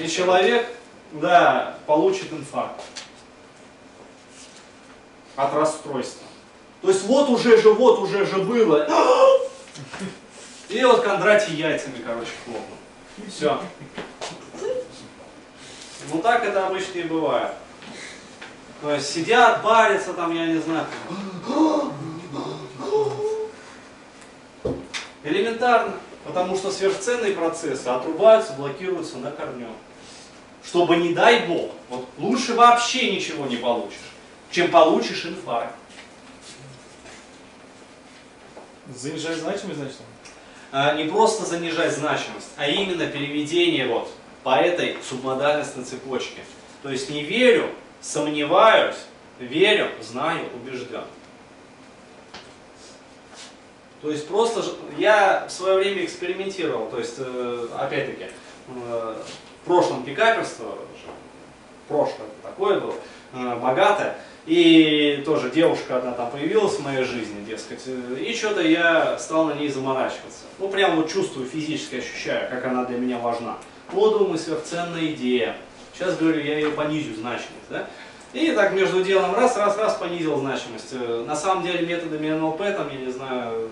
и 0.00 0.08
человек, 0.08 0.66
да, 1.12 1.76
получит 1.86 2.32
инфаркт 2.32 2.80
от 5.36 5.54
расстройства. 5.54 6.26
То 6.82 6.88
есть 6.88 7.04
вот 7.04 7.28
уже 7.28 7.60
же, 7.60 7.72
вот 7.72 7.98
уже 8.00 8.24
же 8.24 8.38
было. 8.38 8.88
И 10.68 10.82
вот 10.84 11.02
Кондратий 11.02 11.54
яйцами, 11.54 12.02
короче, 12.04 12.30
хлопнул. 12.44 12.76
Все. 13.28 13.60
Ну 16.12 16.22
так 16.22 16.44
это 16.44 16.66
обычно 16.66 16.98
и 17.00 17.02
бывает. 17.02 17.52
То 18.80 18.94
есть 18.94 19.12
сидят, 19.12 19.62
парятся 19.62 20.14
там, 20.14 20.34
я 20.34 20.46
не 20.46 20.58
знаю. 20.58 20.86
Элементарно. 25.22 25.94
Потому 26.24 26.56
что 26.56 26.70
сверхценные 26.70 27.32
процессы 27.32 27.88
отрубаются, 27.88 28.52
блокируются 28.52 29.16
на 29.18 29.30
корню. 29.30 29.68
Чтобы, 30.64 30.96
не 30.96 31.14
дай 31.14 31.46
бог, 31.46 31.72
вот 31.88 32.08
лучше 32.18 32.54
вообще 32.54 33.12
ничего 33.12 33.46
не 33.46 33.56
получишь, 33.56 33.96
чем 34.50 34.70
получишь 34.70 35.26
инфаркт. 35.26 35.74
Занижать 38.94 39.38
значимость, 39.38 39.78
значит? 39.78 39.96
А, 40.72 40.94
не 40.94 41.04
просто 41.04 41.44
занижать 41.44 41.92
значимость, 41.92 42.48
а 42.56 42.68
именно 42.68 43.06
переведение 43.06 43.86
вот 43.86 44.12
по 44.42 44.56
этой 44.56 44.96
субмодальностной 45.08 45.84
цепочке. 45.84 46.42
То 46.82 46.90
есть 46.90 47.10
не 47.10 47.22
верю, 47.22 47.70
сомневаюсь, 48.00 48.96
верю, 49.38 49.90
знаю, 50.00 50.48
убежден. 50.54 51.04
То 54.02 54.10
есть 54.10 54.28
просто 54.28 54.64
я 54.96 55.46
в 55.46 55.52
свое 55.52 55.78
время 55.78 56.04
экспериментировал, 56.04 56.88
то 56.88 56.98
есть 56.98 57.16
э, 57.18 57.68
опять-таки 57.76 58.26
э, 58.68 59.16
в 59.62 59.66
прошлом 59.66 60.02
пикаперство, 60.04 60.74
прошлое 61.88 62.28
такое 62.42 62.80
было, 62.80 62.94
э, 63.34 63.56
богатое, 63.56 64.16
и 64.46 65.22
тоже 65.24 65.50
девушка 65.50 65.96
одна 65.96 66.12
там 66.12 66.30
появилась 66.30 66.74
в 66.74 66.84
моей 66.84 67.04
жизни, 67.04 67.44
дескать, 67.44 67.82
э, 67.86 68.16
и 68.20 68.34
что-то 68.34 68.62
я 68.62 69.18
стал 69.18 69.44
на 69.44 69.52
ней 69.52 69.68
заморачиваться. 69.68 70.44
Ну, 70.58 70.68
прям 70.68 70.96
вот 70.96 71.10
чувствую, 71.12 71.46
физически 71.46 71.96
ощущаю, 71.96 72.48
как 72.50 72.64
она 72.64 72.84
для 72.84 72.98
меня 72.98 73.18
важна. 73.18 73.56
Вот, 73.92 74.18
думаю, 74.18 74.38
сверхценная 74.38 75.06
идея. 75.08 75.56
Сейчас, 75.94 76.16
говорю, 76.16 76.40
я 76.40 76.58
ее 76.58 76.70
понизю 76.70 77.14
значимость, 77.14 77.68
да? 77.68 77.86
И 78.32 78.52
так 78.52 78.72
между 78.72 79.02
делом 79.02 79.34
раз, 79.34 79.56
раз, 79.56 79.76
раз 79.76 79.94
понизил 79.96 80.38
значимость. 80.38 80.90
Э, 80.92 81.24
На 81.26 81.34
самом 81.36 81.64
деле 81.64 81.86
методами 81.86 82.30
НЛП, 82.30 82.58
там, 82.76 82.88
я 82.90 83.04
не 83.04 83.10
знаю, 83.12 83.68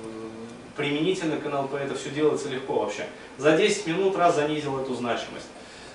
применительно 0.77 1.37
к 1.37 1.45
НЛП 1.45 1.75
это 1.75 1.95
все 1.95 2.11
делается 2.11 2.49
легко 2.49 2.81
вообще. 2.81 3.07
За 3.37 3.57
10 3.57 3.87
минут 3.87 4.17
раз 4.17 4.35
занизил 4.37 4.79
эту 4.81 4.95
значимость. 4.95 5.47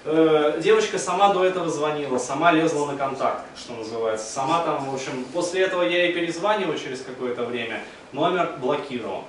Э, 0.06 0.60
Девочка 0.62 1.00
сама 1.00 1.34
до 1.34 1.46
этого 1.46 1.70
звонила, 1.70 2.18
сама 2.18 2.52
лезла 2.52 2.92
на 2.92 2.98
контакт, 2.98 3.46
что 3.58 3.74
называется. 3.74 4.32
Сама 4.32 4.64
там, 4.64 4.90
в 4.90 4.94
общем, 4.94 5.24
после 5.34 5.62
этого 5.62 5.82
я 5.84 6.06
ей 6.06 6.14
перезваниваю 6.14 6.78
через 6.78 7.02
какое-то 7.02 7.46
время, 7.46 7.82
номер 8.12 8.58
блокирован. 8.60 9.24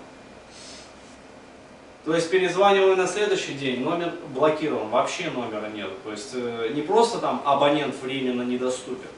То 2.05 2.15
есть 2.15 2.29
перезваниваю 2.29 2.97
на 2.97 3.07
следующий 3.07 3.55
день, 3.55 3.81
номер 3.83 4.13
блокирован, 4.35 4.89
вообще 4.89 5.31
номера 5.31 5.69
нет. 5.69 5.91
То 6.03 6.11
есть 6.11 6.31
э, 6.35 6.71
не 6.75 6.83
просто 6.83 7.19
там 7.19 7.41
абонент 7.45 7.95
временно 8.03 8.43
недоступен, 8.43 9.09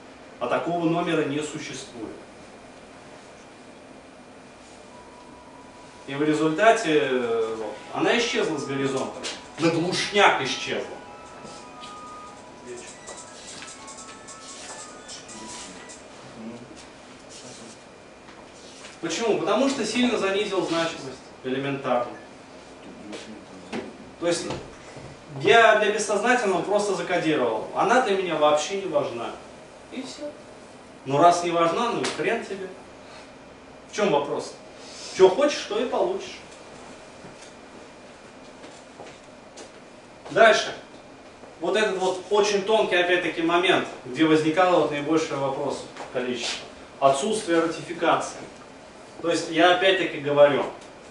а 0.41 0.49
такого 0.49 0.85
номера 0.85 1.25
не 1.25 1.41
существует. 1.41 2.15
И 6.07 6.15
в 6.15 6.23
результате 6.23 7.01
э, 7.11 7.57
она 7.95 8.17
исчезла 8.19 8.59
с 8.59 8.67
горизонта. 8.67 9.19
На 9.59 9.71
глушняк 9.71 10.43
исчезла. 10.43 10.96
Почему? 19.07 19.39
Потому 19.39 19.69
что 19.69 19.87
сильно 19.87 20.19
занизил 20.19 20.67
значимость 20.67 21.21
элементарно. 21.45 22.11
То 24.19 24.27
есть 24.27 24.47
я 25.43 25.77
для 25.77 25.93
бессознательного 25.93 26.63
просто 26.63 26.97
закодировал. 26.97 27.69
Она 27.77 28.01
для 28.01 28.17
меня 28.17 28.35
вообще 28.35 28.83
не 28.83 28.89
важна. 28.89 29.31
И 29.93 30.03
все. 30.03 30.29
Ну 31.05 31.19
раз 31.19 31.45
не 31.45 31.53
важна, 31.53 31.91
ну 31.91 32.01
и 32.01 32.05
хрен 32.05 32.45
тебе. 32.45 32.69
В 33.93 33.95
чем 33.95 34.11
вопрос? 34.11 34.55
Что 35.15 35.29
хочешь, 35.29 35.65
то 35.69 35.79
и 35.79 35.89
получишь. 35.89 36.39
Дальше. 40.33 40.75
Вот 41.61 41.77
этот 41.77 41.97
вот 41.99 42.25
очень 42.31 42.63
тонкий, 42.63 42.97
опять-таки, 42.97 43.41
момент, 43.41 43.87
где 44.05 44.25
возникало 44.25 44.81
вот 44.81 44.91
наибольшее 44.91 45.39
вопросов 45.39 45.85
количество. 46.13 46.67
Отсутствие 46.99 47.61
ратификации. 47.61 48.39
То 49.23 49.31
есть 49.31 49.51
я 49.51 49.75
опять-таки 49.77 50.19
говорю, 50.19 50.65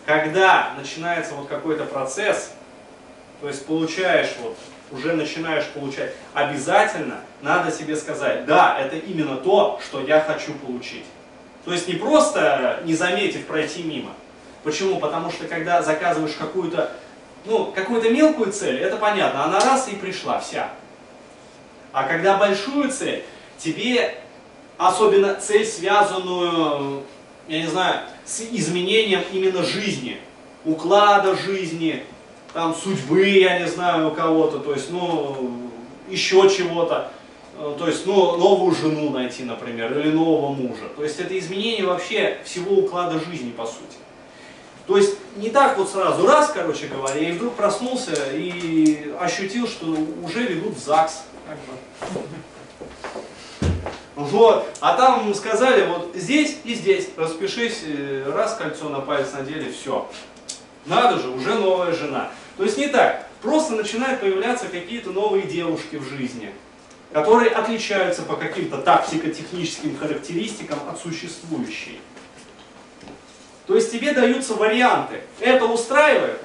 когда 0.06 0.74
начинается 0.78 1.34
вот 1.36 1.48
какой-то 1.48 1.86
процесс, 1.86 2.54
то 3.42 3.48
есть 3.48 3.66
получаешь 3.66 4.34
вот, 4.42 4.58
уже 4.92 5.14
начинаешь 5.14 5.66
получать, 5.68 6.14
обязательно 6.34 7.22
надо 7.42 7.72
себе 7.72 7.96
сказать, 7.96 8.46
да, 8.46 8.78
это 8.80 8.96
именно 8.98 9.38
то, 9.38 9.80
что 9.84 10.02
я 10.02 10.22
хочу 10.22 10.54
получить. 10.54 11.06
То 11.66 11.74
есть 11.74 11.88
не 11.88 11.96
просто 11.96 12.82
не 12.86 12.94
заметив 12.94 13.48
пройти 13.48 13.84
мимо. 13.84 14.12
Почему? 14.64 15.00
Потому 15.00 15.32
что 15.32 15.48
когда 15.48 15.82
заказываешь 15.82 16.36
какую-то 16.36 16.92
ну, 17.46 17.72
какую-то 17.72 18.10
мелкую 18.10 18.52
цель, 18.52 18.80
это 18.80 18.98
понятно, 18.98 19.46
она 19.46 19.60
раз 19.60 19.88
и 19.88 19.96
пришла, 19.96 20.40
вся. 20.40 20.70
А 21.92 22.04
когда 22.04 22.38
большую 22.38 22.90
цель, 22.92 23.24
тебе 23.58 24.18
особенно 24.78 25.36
цель, 25.36 25.66
связанную, 25.66 27.04
я 27.48 27.62
не 27.62 27.68
знаю, 27.68 28.02
с 28.26 28.42
изменением 28.42 29.22
именно 29.32 29.64
жизни, 29.64 30.18
уклада 30.64 31.36
жизни, 31.36 32.04
там 32.54 32.74
судьбы, 32.74 33.28
я 33.28 33.60
не 33.60 33.68
знаю, 33.68 34.10
у 34.10 34.12
кого-то, 34.12 34.60
то 34.60 34.74
есть, 34.74 34.90
ну, 34.90 35.70
еще 36.10 36.50
чего-то, 36.50 37.12
э, 37.58 37.76
то 37.78 37.88
есть, 37.88 38.06
ну, 38.06 38.38
новую 38.38 38.74
жену 38.74 39.10
найти, 39.12 39.44
например, 39.44 39.98
или 40.00 40.12
нового 40.12 40.54
мужа. 40.54 40.88
То 40.96 41.04
есть, 41.04 41.20
это 41.20 41.38
изменение 41.38 41.86
вообще 41.86 42.40
всего 42.44 42.76
уклада 42.76 43.20
жизни, 43.20 43.52
по 43.52 43.66
сути. 43.66 43.98
То 44.88 44.98
есть, 44.98 45.18
не 45.36 45.50
так 45.50 45.78
вот 45.78 45.90
сразу, 45.90 46.26
раз, 46.26 46.52
короче 46.54 46.88
говоря, 46.88 47.20
и 47.20 47.32
вдруг 47.32 47.56
проснулся 47.56 48.14
и 48.34 49.14
ощутил, 49.20 49.68
что 49.68 49.88
уже 50.24 50.44
ведут 50.44 50.76
в 50.76 50.80
ЗАГС. 50.80 51.24
Как 51.48 51.58
бы. 51.58 52.22
Вот. 54.16 54.66
А 54.80 54.96
там 54.96 55.34
сказали, 55.34 55.86
вот 55.88 56.12
здесь 56.16 56.58
и 56.64 56.74
здесь 56.74 57.10
распишись, 57.18 57.82
э, 57.86 58.32
раз 58.34 58.56
кольцо 58.56 58.90
на 58.90 59.02
палец 59.02 59.34
надели, 59.34 59.72
все. 59.72 60.10
Надо 60.86 61.20
же, 61.20 61.30
уже 61.30 61.56
новая 61.56 61.94
жена. 61.94 62.32
То 62.58 62.64
есть 62.64 62.78
не 62.78 62.88
так. 62.88 63.28
Просто 63.42 63.74
начинают 63.74 64.22
появляться 64.22 64.68
какие-то 64.68 65.12
новые 65.12 65.46
девушки 65.46 65.98
в 65.98 66.08
жизни, 66.08 66.54
которые 67.12 67.52
отличаются 67.52 68.22
по 68.22 68.38
каким-то 68.38 68.78
тактико-техническим 68.78 69.98
характеристикам 69.98 70.80
от 70.90 71.00
существующей. 71.00 72.00
То 73.68 73.76
есть 73.76 73.92
тебе 73.92 74.14
даются 74.14 74.54
варианты. 74.54 75.22
Это 75.40 75.66
устраивает? 75.66 76.40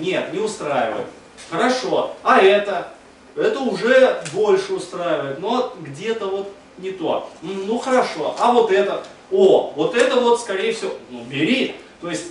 Нет, 0.00 0.32
не 0.32 0.40
устраивает. 0.40 1.06
Хорошо. 1.50 2.16
А 2.22 2.38
это? 2.40 2.88
Это 3.36 3.60
уже 3.60 4.22
больше 4.32 4.72
устраивает, 4.72 5.38
но 5.40 5.76
где-то 5.78 6.26
вот 6.26 6.52
не 6.78 6.90
то. 6.90 7.30
Ну 7.42 7.78
хорошо, 7.78 8.34
а 8.38 8.52
вот 8.52 8.70
это? 8.70 9.04
О, 9.30 9.72
вот 9.74 9.94
это 9.94 10.16
вот, 10.20 10.40
скорее 10.40 10.72
всего, 10.72 10.92
ну 11.10 11.24
бери. 11.24 11.74
То 12.00 12.10
есть, 12.10 12.26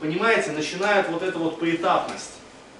понимаете, 0.00 0.52
начинает 0.52 1.08
вот 1.08 1.22
эта 1.22 1.38
вот 1.38 1.58
поэтапность. 1.58 2.32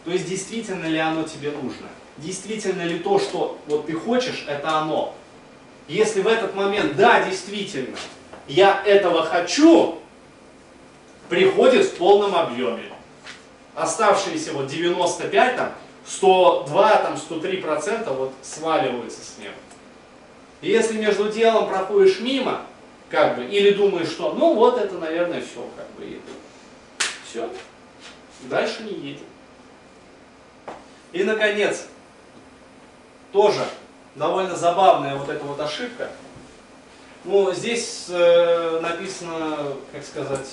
То 0.04 0.10
есть, 0.10 0.28
действительно 0.28 0.86
ли 0.86 0.98
оно 0.98 1.24
тебе 1.24 1.50
нужно? 1.50 1.86
Действительно 2.18 2.82
ли 2.82 2.98
то, 2.98 3.18
что 3.18 3.58
вот 3.66 3.86
ты 3.86 3.92
хочешь, 3.92 4.44
это 4.46 4.78
оно? 4.78 5.14
Если 5.88 6.20
в 6.20 6.26
этот 6.26 6.54
момент, 6.54 6.96
да, 6.96 7.22
действительно, 7.22 7.96
я 8.46 8.82
этого 8.84 9.24
хочу, 9.24 9.98
приходит 11.28 11.86
в 11.86 11.96
полном 11.96 12.34
объеме. 12.34 12.92
Оставшиеся 13.74 14.52
вот 14.52 14.66
95, 14.66 15.56
там, 15.56 15.72
102, 16.06 16.96
там, 16.96 17.16
103 17.16 17.56
процента 17.58 18.12
вот 18.12 18.32
сваливаются 18.42 19.20
с 19.20 19.38
неба. 19.38 19.54
И 20.60 20.70
если 20.70 20.98
между 20.98 21.30
делом 21.30 21.68
проходишь 21.68 22.20
мимо, 22.20 22.62
как 23.10 23.36
бы, 23.36 23.44
или 23.44 23.70
думаешь, 23.70 24.08
что 24.08 24.32
ну 24.32 24.54
вот 24.54 24.78
это, 24.78 24.96
наверное, 24.96 25.40
все, 25.40 25.66
как 25.76 25.88
бы, 25.92 26.04
и 26.04 26.20
все, 27.28 27.48
дальше 28.42 28.82
не 28.82 28.92
едем. 28.92 29.24
И, 31.12 31.24
наконец, 31.24 31.86
тоже 33.32 33.64
довольно 34.14 34.56
забавная 34.56 35.16
вот 35.16 35.28
эта 35.28 35.44
вот 35.44 35.58
ошибка. 35.60 36.10
Ну, 37.24 37.52
здесь 37.52 38.06
э, 38.08 38.80
написано, 38.80 39.74
как 39.92 40.04
сказать, 40.04 40.48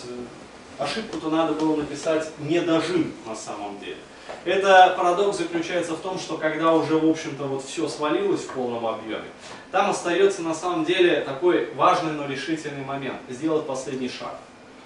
ошибку-то 0.77 1.29
надо 1.29 1.53
было 1.53 1.75
написать 1.77 2.29
недожим 2.39 3.13
на 3.25 3.35
самом 3.35 3.79
деле. 3.79 3.97
Это 4.43 4.93
парадокс 4.97 5.37
заключается 5.37 5.93
в 5.93 6.01
том, 6.01 6.19
что 6.19 6.37
когда 6.37 6.73
уже, 6.73 6.95
в 6.97 7.09
общем-то, 7.09 7.45
вот 7.45 7.63
все 7.63 7.87
свалилось 7.87 8.41
в 8.41 8.49
полном 8.49 8.85
объеме, 8.85 9.25
там 9.71 9.89
остается 9.89 10.41
на 10.41 10.53
самом 10.53 10.85
деле 10.85 11.21
такой 11.21 11.73
важный, 11.73 12.11
но 12.11 12.27
решительный 12.27 12.83
момент– 12.83 13.17
сделать 13.29 13.65
последний 13.65 14.09
шаг. 14.09 14.35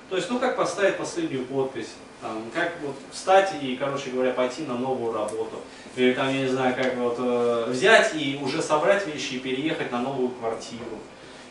То 0.10 0.16
есть, 0.16 0.30
ну 0.30 0.40
как 0.40 0.58
поставить 0.58 0.98
последнюю 0.98 1.46
подпись, 1.46 1.90
там, 2.22 2.44
как 2.54 2.74
вот 2.84 2.96
встать 3.12 3.54
и, 3.62 3.76
короче 3.76 4.10
говоря, 4.10 4.32
пойти 4.32 4.64
на 4.64 4.76
новую 4.76 5.14
работу. 5.14 5.62
Или 5.96 6.14
там, 6.14 6.28
я 6.30 6.42
не 6.42 6.48
знаю, 6.48 6.76
как 6.76 6.96
вот 6.96 7.16
э, 7.20 7.66
взять 7.70 8.14
и 8.16 8.40
уже 8.42 8.62
собрать 8.62 9.08
вещи 9.08 9.36
и 9.36 9.40
переехать 9.40 9.92
на 9.92 10.02
новую 10.02 10.30
квартиру. 10.30 11.00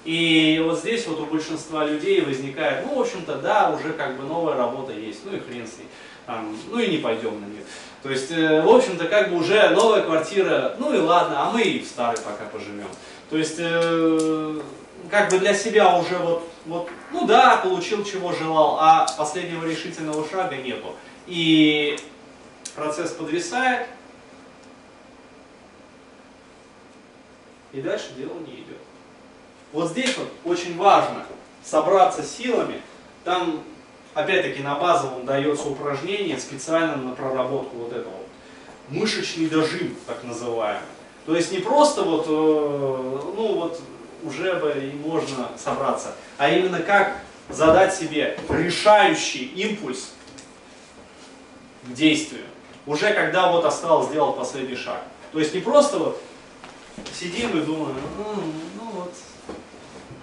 И 0.04 0.60
вот 0.64 0.78
здесь 0.78 1.06
вот 1.06 1.20
у 1.20 1.26
большинства 1.26 1.84
людей 1.84 2.20
возникает, 2.20 2.86
ну, 2.86 2.96
в 2.96 3.00
общем-то, 3.00 3.36
да, 3.36 3.70
уже 3.70 3.92
как 3.92 4.16
бы 4.16 4.24
новая 4.24 4.56
работа 4.56 4.92
есть, 4.92 5.20
ну 5.24 5.36
и 5.36 5.40
хрен 5.40 5.66
с 5.66 5.78
ней, 5.78 5.88
там, 6.28 6.54
ну 6.70 6.78
и 6.78 6.90
не 6.90 6.98
пойдем 6.98 7.40
на 7.40 7.46
нее. 7.46 7.64
То 8.02 8.10
есть, 8.10 8.30
э, 8.30 8.60
в 8.60 8.68
общем-то, 8.68 9.06
как 9.06 9.30
бы 9.30 9.38
уже 9.38 9.70
новая 9.70 10.02
квартира, 10.02 10.76
ну 10.78 10.92
и 10.92 10.98
ладно, 10.98 11.48
а 11.48 11.50
мы 11.50 11.62
и 11.62 11.80
в 11.80 11.86
старой 11.86 12.18
пока 12.18 12.44
поживем. 12.52 12.86
То 13.30 13.38
есть, 13.38 13.56
э, 13.58 14.60
как 15.10 15.30
бы 15.30 15.38
для 15.38 15.54
себя 15.54 15.96
уже 15.98 16.18
вот, 16.18 16.46
вот, 16.66 16.90
ну 17.12 17.26
да, 17.26 17.56
получил 17.56 18.04
чего 18.04 18.32
желал, 18.32 18.76
а 18.78 19.06
последнего 19.16 19.64
решительного 19.64 20.28
шага 20.28 20.56
нету. 20.56 20.94
И 21.26 21.98
процесс 22.76 23.12
подвисает, 23.12 23.88
и 27.72 27.80
дальше 27.80 28.10
дело 28.18 28.34
не 28.46 28.56
идет. 28.56 28.76
Вот 29.72 29.90
здесь 29.90 30.14
вот 30.18 30.28
очень 30.44 30.76
важно 30.76 31.24
собраться 31.64 32.22
силами. 32.22 32.82
Там, 33.24 33.62
опять-таки, 34.18 34.62
на 34.62 34.74
базовом 34.74 35.24
дается 35.24 35.68
упражнение 35.68 36.38
специально 36.38 36.96
на 36.96 37.14
проработку 37.14 37.76
вот 37.76 37.92
этого. 37.92 38.14
Мышечный 38.88 39.46
дожим, 39.46 39.96
так 40.06 40.24
называемый. 40.24 40.82
То 41.24 41.36
есть 41.36 41.52
не 41.52 41.58
просто 41.58 42.02
вот, 42.02 42.24
э, 42.26 42.30
ну 42.30 43.54
вот, 43.54 43.80
уже 44.24 44.54
бы 44.54 44.70
и 44.72 44.96
можно 44.96 45.48
собраться, 45.56 46.14
а 46.36 46.48
именно 46.48 46.80
как 46.80 47.18
задать 47.50 47.94
себе 47.94 48.38
решающий 48.48 49.44
импульс 49.44 50.10
к 51.86 51.92
действию, 51.92 52.44
уже 52.86 53.12
когда 53.12 53.52
вот 53.52 53.64
осталось 53.64 54.08
сделать 54.08 54.36
последний 54.36 54.76
шаг. 54.76 55.02
То 55.32 55.38
есть 55.38 55.54
не 55.54 55.60
просто 55.60 55.98
вот 55.98 56.20
сидим 57.18 57.56
и 57.56 57.62
думаем, 57.62 57.96
ну, 58.16 58.42
ну 58.80 58.90
вот, 58.92 59.14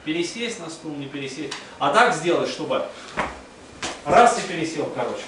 пересесть 0.04 0.60
на 0.60 0.70
стул, 0.70 0.92
не 0.96 1.06
пересесть. 1.06 1.54
А 1.78 1.94
так 1.94 2.14
сделать, 2.14 2.50
чтобы 2.50 2.86
раз 4.06 4.40
и 4.40 4.48
пересел, 4.48 4.92
короче. 4.96 5.24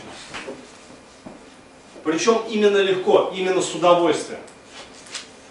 Причем 2.03 2.43
именно 2.49 2.77
легко, 2.77 3.33
именно 3.35 3.61
с 3.61 3.73
удовольствием. 3.75 4.39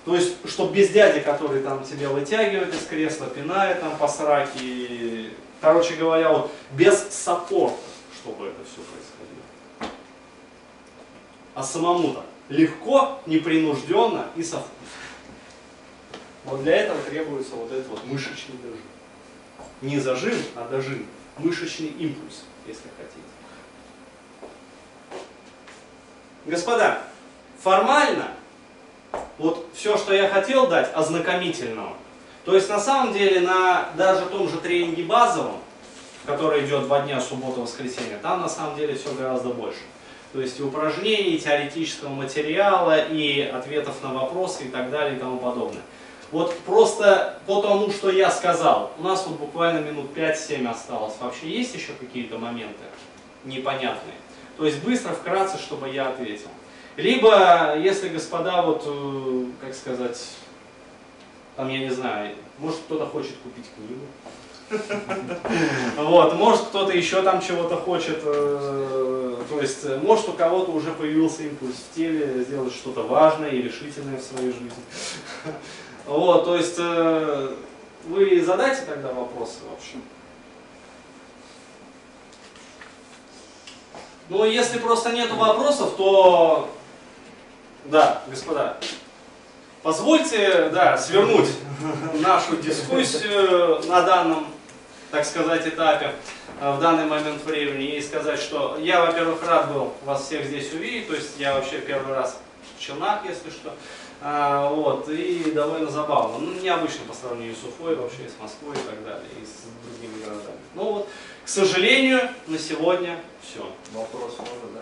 То 0.04 0.14
есть, 0.14 0.36
чтобы 0.48 0.72
без 0.72 0.90
дяди, 0.90 1.20
который 1.20 1.62
там 1.62 1.84
тебя 1.84 2.08
вытягивает 2.08 2.72
из 2.72 2.86
кресла, 2.86 3.26
пинает 3.26 3.80
там 3.80 3.96
по 3.98 4.06
сраке, 4.06 5.30
короче 5.60 5.94
говоря, 5.96 6.30
вот 6.30 6.52
без 6.72 7.06
саппорта, 7.10 7.76
чтобы 8.14 8.46
это 8.46 8.60
все 8.64 8.82
происходило. 8.82 9.92
а 11.54 11.62
самому-то 11.62 12.24
легко, 12.48 13.20
непринужденно 13.26 14.26
и 14.36 14.42
со 14.42 14.58
вкусом. 14.58 14.70
Вот 16.44 16.62
для 16.62 16.76
этого 16.76 17.00
требуется 17.02 17.56
вот 17.56 17.72
этот 17.72 17.88
вот 17.88 18.04
мышечный 18.04 18.56
дожим. 18.62 18.78
Не 19.82 19.98
зажим, 19.98 20.38
а 20.54 20.68
дожим. 20.68 21.06
Мышечный 21.38 21.88
импульс, 21.88 22.44
если 22.66 22.88
хотите. 22.96 23.22
Господа, 26.44 27.02
формально, 27.62 28.28
вот 29.38 29.66
все, 29.74 29.96
что 29.96 30.14
я 30.14 30.28
хотел 30.28 30.68
дать, 30.68 30.90
ознакомительного. 30.94 31.94
То 32.44 32.54
есть 32.54 32.68
на 32.68 32.78
самом 32.78 33.12
деле 33.12 33.40
на 33.40 33.88
даже 33.96 34.26
том 34.26 34.48
же 34.48 34.58
тренинге 34.58 35.02
базовом, 35.02 35.58
который 36.24 36.64
идет 36.64 36.84
два 36.84 37.00
дня, 37.00 37.20
суббота, 37.20 37.60
воскресенье, 37.60 38.18
там 38.22 38.42
на 38.42 38.48
самом 38.48 38.76
деле 38.76 38.94
все 38.94 39.12
гораздо 39.14 39.48
больше. 39.48 39.80
То 40.32 40.40
есть 40.40 40.60
и 40.60 40.62
упражнений, 40.62 41.34
и 41.34 41.38
теоретического 41.38 42.10
материала, 42.10 42.98
и 43.08 43.40
ответов 43.40 44.02
на 44.02 44.12
вопросы 44.12 44.64
и 44.64 44.68
так 44.68 44.90
далее 44.90 45.16
и 45.16 45.18
тому 45.18 45.38
подобное. 45.38 45.82
Вот 46.32 46.58
просто 46.60 47.38
по 47.46 47.62
тому, 47.62 47.90
что 47.90 48.10
я 48.10 48.30
сказал, 48.30 48.92
у 48.98 49.02
нас 49.02 49.26
вот 49.26 49.38
буквально 49.38 49.78
минут 49.78 50.06
5-7 50.16 50.68
осталось. 50.68 51.14
Вообще 51.20 51.48
есть 51.48 51.74
еще 51.74 51.92
какие-то 51.92 52.38
моменты 52.38 52.82
непонятные? 53.44 54.16
То 54.56 54.66
есть 54.66 54.82
быстро, 54.82 55.12
вкратце, 55.12 55.58
чтобы 55.58 55.88
я 55.88 56.08
ответил. 56.08 56.48
Либо, 56.96 57.78
если 57.78 58.08
господа, 58.08 58.62
вот, 58.62 58.82
э, 58.86 59.44
как 59.60 59.74
сказать, 59.74 60.28
там, 61.54 61.68
я 61.68 61.78
не 61.78 61.90
знаю, 61.90 62.34
может 62.58 62.78
кто-то 62.80 63.06
хочет 63.06 63.36
купить 63.42 63.66
книгу. 63.76 64.06
Вот, 65.96 66.34
может 66.34 66.62
кто-то 66.62 66.92
еще 66.92 67.22
там 67.22 67.40
чего-то 67.40 67.76
хочет, 67.76 68.18
э, 68.24 69.36
то 69.48 69.60
есть, 69.60 69.84
э, 69.84 69.98
может 70.02 70.28
у 70.28 70.32
кого-то 70.32 70.72
уже 70.72 70.90
появился 70.90 71.44
импульс 71.44 71.76
в 71.76 71.94
теле 71.94 72.42
сделать 72.42 72.74
что-то 72.74 73.02
важное 73.02 73.50
и 73.50 73.62
решительное 73.62 74.16
в 74.16 74.22
своей 74.22 74.52
жизни. 74.52 74.72
Вот, 76.06 76.44
то 76.44 76.56
есть, 76.56 76.78
вы 76.78 78.42
задайте 78.44 78.82
тогда 78.82 79.12
вопросы, 79.12 79.58
в 79.68 79.74
общем. 79.74 80.02
Ну, 84.28 84.44
если 84.44 84.78
просто 84.78 85.12
нет 85.12 85.30
вопросов, 85.32 85.94
то 85.96 86.68
да, 87.84 88.22
господа, 88.26 88.76
позвольте 89.82 90.68
да, 90.70 90.98
свернуть 90.98 91.48
нашу 92.14 92.56
дискуссию 92.56 93.80
на 93.86 94.02
данном, 94.02 94.48
так 95.12 95.24
сказать, 95.24 95.66
этапе, 95.68 96.12
э, 96.60 96.72
в 96.72 96.80
данный 96.80 97.04
момент 97.04 97.44
времени 97.44 97.96
и 97.96 98.02
сказать, 98.02 98.40
что 98.40 98.76
я, 98.80 99.04
во-первых, 99.04 99.46
рад 99.46 99.72
был 99.72 99.92
вас 100.04 100.26
всех 100.26 100.44
здесь 100.46 100.72
увидеть, 100.72 101.06
то 101.06 101.14
есть 101.14 101.38
я 101.38 101.54
вообще 101.54 101.78
первый 101.78 102.14
раз 102.14 102.36
в 102.76 102.80
Челнах, 102.80 103.24
если 103.24 103.50
что, 103.50 103.72
а, 104.22 104.70
вот, 104.70 105.08
и 105.08 105.50
довольно 105.52 105.90
забавно, 105.90 106.38
ну, 106.38 106.52
необычно 106.60 107.04
по 107.06 107.14
сравнению 107.14 107.54
с 107.54 107.64
Уфой, 107.64 107.94
вообще 107.96 108.24
и 108.24 108.28
с 108.28 108.40
Москвой 108.40 108.74
и 108.74 108.88
так 108.88 109.04
далее, 109.04 109.28
и 109.40 109.44
с 109.44 109.66
другими 109.84 110.22
городами. 110.22 110.58
Ну 110.74 110.92
вот, 110.92 111.08
к 111.44 111.48
сожалению, 111.48 112.20
на 112.46 112.58
сегодня 112.58 113.20
все. 113.42 113.64
Вопрос 113.92 114.36
можно, 114.38 114.74
да? 114.74 114.80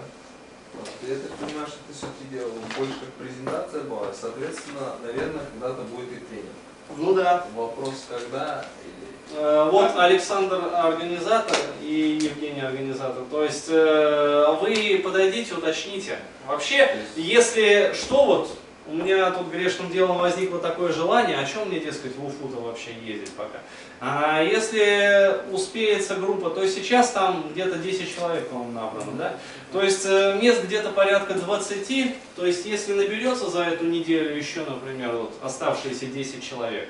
Я 1.06 1.16
так 1.16 1.30
понимаю, 1.32 1.66
что 1.66 1.78
ты 1.86 1.92
все-таки 1.92 2.24
делал 2.30 2.52
больше 2.76 2.94
как 2.94 3.12
презентация 3.14 3.82
была, 3.82 4.06
соответственно, 4.12 4.94
наверное, 5.02 5.44
когда-то 5.52 5.82
будет 5.82 6.12
и 6.12 6.16
тренинг. 6.16 6.50
Ну 6.96 7.14
да. 7.14 7.46
Вопрос 7.54 8.06
когда 8.08 8.64
или... 8.84 9.38
Э, 9.38 9.68
Вот 9.70 9.96
Александр 9.96 10.60
организатор 10.74 11.56
и 11.80 12.18
Евгений 12.20 12.60
организатор. 12.60 13.22
То 13.30 13.44
есть 13.44 13.66
э, 13.68 14.56
вы 14.60 15.00
подойдите, 15.02 15.54
уточните. 15.54 16.18
Вообще, 16.46 16.96
если 17.16 17.94
что, 17.94 18.24
вот 18.24 18.58
у 18.86 18.94
меня 18.94 19.30
тут 19.30 19.48
грешным 19.48 19.90
делом 19.90 20.18
возникло 20.18 20.58
такое 20.58 20.92
желание, 20.92 21.38
о 21.38 21.46
чем 21.46 21.68
мне, 21.68 21.80
дескать, 21.80 22.16
в 22.16 22.24
Уфу-то 22.24 22.60
вообще 22.60 22.90
ездить 23.02 23.32
пока. 23.32 23.58
А 24.00 24.42
если 24.42 25.40
успеется 25.50 26.16
группа, 26.16 26.50
то 26.50 26.68
сейчас 26.68 27.10
там 27.12 27.46
где-то 27.50 27.78
10 27.78 28.14
человек, 28.14 28.48
по-моему, 28.48 28.72
набрано, 28.72 29.12
да? 29.12 29.36
То 29.72 29.82
есть 29.82 30.04
э, 30.04 30.38
мест 30.40 30.64
где-то 30.64 30.90
порядка 30.90 31.34
20, 31.34 32.14
то 32.36 32.44
есть 32.44 32.66
если 32.66 32.92
наберется 32.92 33.48
за 33.48 33.62
эту 33.62 33.86
неделю 33.86 34.36
еще, 34.36 34.60
например, 34.60 35.12
вот 35.16 35.34
оставшиеся 35.42 36.06
10 36.06 36.46
человек, 36.46 36.88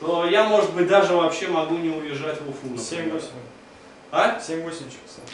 то 0.00 0.26
я, 0.26 0.44
может 0.44 0.72
быть, 0.72 0.88
даже 0.88 1.14
вообще 1.14 1.46
могу 1.46 1.76
не 1.76 1.90
уезжать 1.90 2.40
в 2.40 2.48
Уфу, 2.48 2.68
например. 2.70 3.16
7-8. 3.16 3.22
А? 4.10 4.40
7-8 4.40 4.70
часов. 4.70 5.24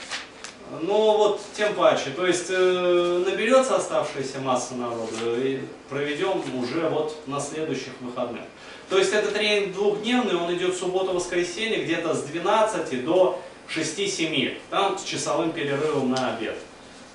Ну 0.80 1.16
вот 1.18 1.40
тем 1.54 1.74
паче. 1.74 2.11
То 2.16 2.26
есть 2.26 2.46
э, 2.48 3.24
наберется 3.26 3.76
оставшаяся 3.76 4.40
масса 4.40 4.74
народа 4.74 5.37
и 5.37 5.61
проведем 5.88 6.42
уже 6.58 6.88
вот 6.88 7.16
на 7.26 7.40
следующих 7.40 7.92
выходных. 8.00 8.42
То 8.88 8.98
есть 8.98 9.12
этот 9.12 9.35
тренинг 9.35 9.74
двухдневный, 9.74 10.37
он 10.37 10.54
идет 10.54 10.76
суббота-воскресенье 10.76 11.85
где-то 11.85 12.14
с 12.14 12.22
12 12.22 13.04
до 13.04 13.40
6-7. 13.68 14.58
Там 14.70 14.98
с 14.98 15.04
часовым 15.04 15.52
перерывом 15.52 16.11
на 16.11 16.35
обед. 16.35 16.56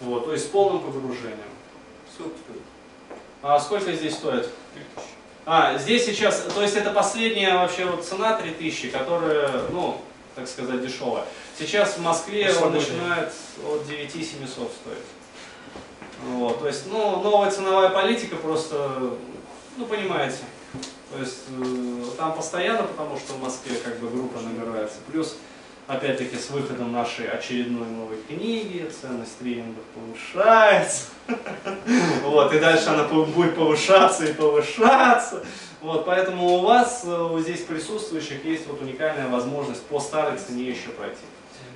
Вот, 0.02 0.26
то 0.26 0.34
есть 0.34 0.46
с 0.46 0.48
полным 0.48 0.80
погружением. 0.80 1.39
Сколько 2.13 2.36
стоит? 2.38 2.62
А 3.41 3.60
сколько 3.60 3.93
здесь 3.93 4.13
стоит? 4.13 4.50
А, 5.46 5.78
здесь 5.78 6.06
сейчас, 6.06 6.46
то 6.54 6.62
есть 6.62 6.76
это 6.76 6.91
последняя 6.91 7.54
вообще 7.54 7.86
вот 7.86 8.06
цена 8.06 8.38
3000, 8.38 8.89
которая, 8.89 9.50
ну, 9.72 10.00
так 10.36 10.48
сказать, 10.48 10.86
дешевая. 10.86 11.24
Сейчас 11.58 11.98
в 11.98 12.02
Москве 12.02 12.54
он 12.62 12.74
начинает 12.74 13.32
от 13.65 13.88
9700 13.88 14.72
стоить. 14.72 14.98
Вот, 16.24 16.60
то 16.60 16.67
есть, 16.67 16.86
ну, 16.88 17.22
новая 17.22 17.50
ценовая 17.50 17.89
политика 17.89 18.36
просто, 18.36 19.13
ну, 19.76 19.86
понимаете. 19.86 20.38
То 21.12 21.20
есть, 21.20 21.46
э, 21.50 22.04
там 22.17 22.36
постоянно, 22.36 22.84
потому 22.84 23.17
что 23.17 23.34
в 23.34 23.41
Москве 23.41 23.78
как 23.78 23.98
бы 24.00 24.10
группа 24.10 24.39
набирается. 24.39 24.98
Плюс, 25.12 25.38
опять-таки, 25.88 26.38
с 26.38 26.52
выходом 26.52 26.91
нашей 26.91 27.28
очередной 27.28 27.88
новой 27.88 28.17
книги, 28.28 28.91
ценность 29.02 29.38
тренингов 29.39 29.84
повышается. 29.96 31.06
Вот, 32.24 32.54
и 32.54 32.60
дальше 32.60 32.89
она 32.89 33.06
будет 33.06 33.56
повышаться 33.56 34.26
и 34.26 34.34
повышаться. 34.34 35.43
Вот, 35.82 36.06
поэтому 36.06 36.46
у 36.46 36.60
вас, 36.60 37.04
э, 37.06 37.10
у 37.10 37.39
здесь 37.39 37.62
присутствующих, 37.62 38.46
есть 38.46 38.67
вот 38.67 38.82
уникальная 38.82 39.28
возможность 39.28 39.84
по 39.84 40.00
старой 40.00 40.38
цене 40.38 40.70
еще 40.70 40.89
пройти. 40.89 41.17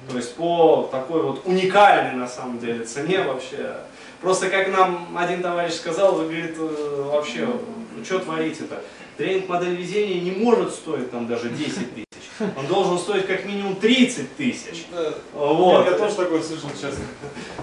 То 0.10 0.18
есть 0.18 0.36
по 0.36 0.90
такой 0.92 1.22
вот 1.22 1.42
уникальной 1.46 2.16
на 2.16 2.28
самом 2.28 2.60
деле 2.60 2.84
цене 2.86 3.24
вообще. 3.24 3.78
Просто 4.22 4.50
как 4.50 4.68
нам 4.70 5.18
один 5.18 5.42
товарищ 5.42 5.74
сказал, 5.74 6.14
говорит, 6.14 6.56
э, 6.58 7.04
вообще, 7.12 7.48
ну 7.96 8.06
что 8.06 8.20
творите-то? 8.20 8.82
Тренинг 9.18 9.50
модель 9.50 9.76
везения 9.76 10.22
не 10.22 10.32
может 10.32 10.74
стоить 10.74 11.12
там 11.12 11.28
даже 11.28 11.50
10 11.50 11.96
тысяч. 11.96 12.08
Он 12.58 12.66
должен 12.68 12.98
стоить 12.98 13.28
как 13.28 13.46
минимум 13.46 13.76
30 13.76 14.36
тысяч. 14.36 14.86
Вот. 15.34 15.86
Я 15.86 15.94
тоже 15.94 16.16
такое 16.16 16.42
слышал, 16.42 16.70
честно. 16.70 17.04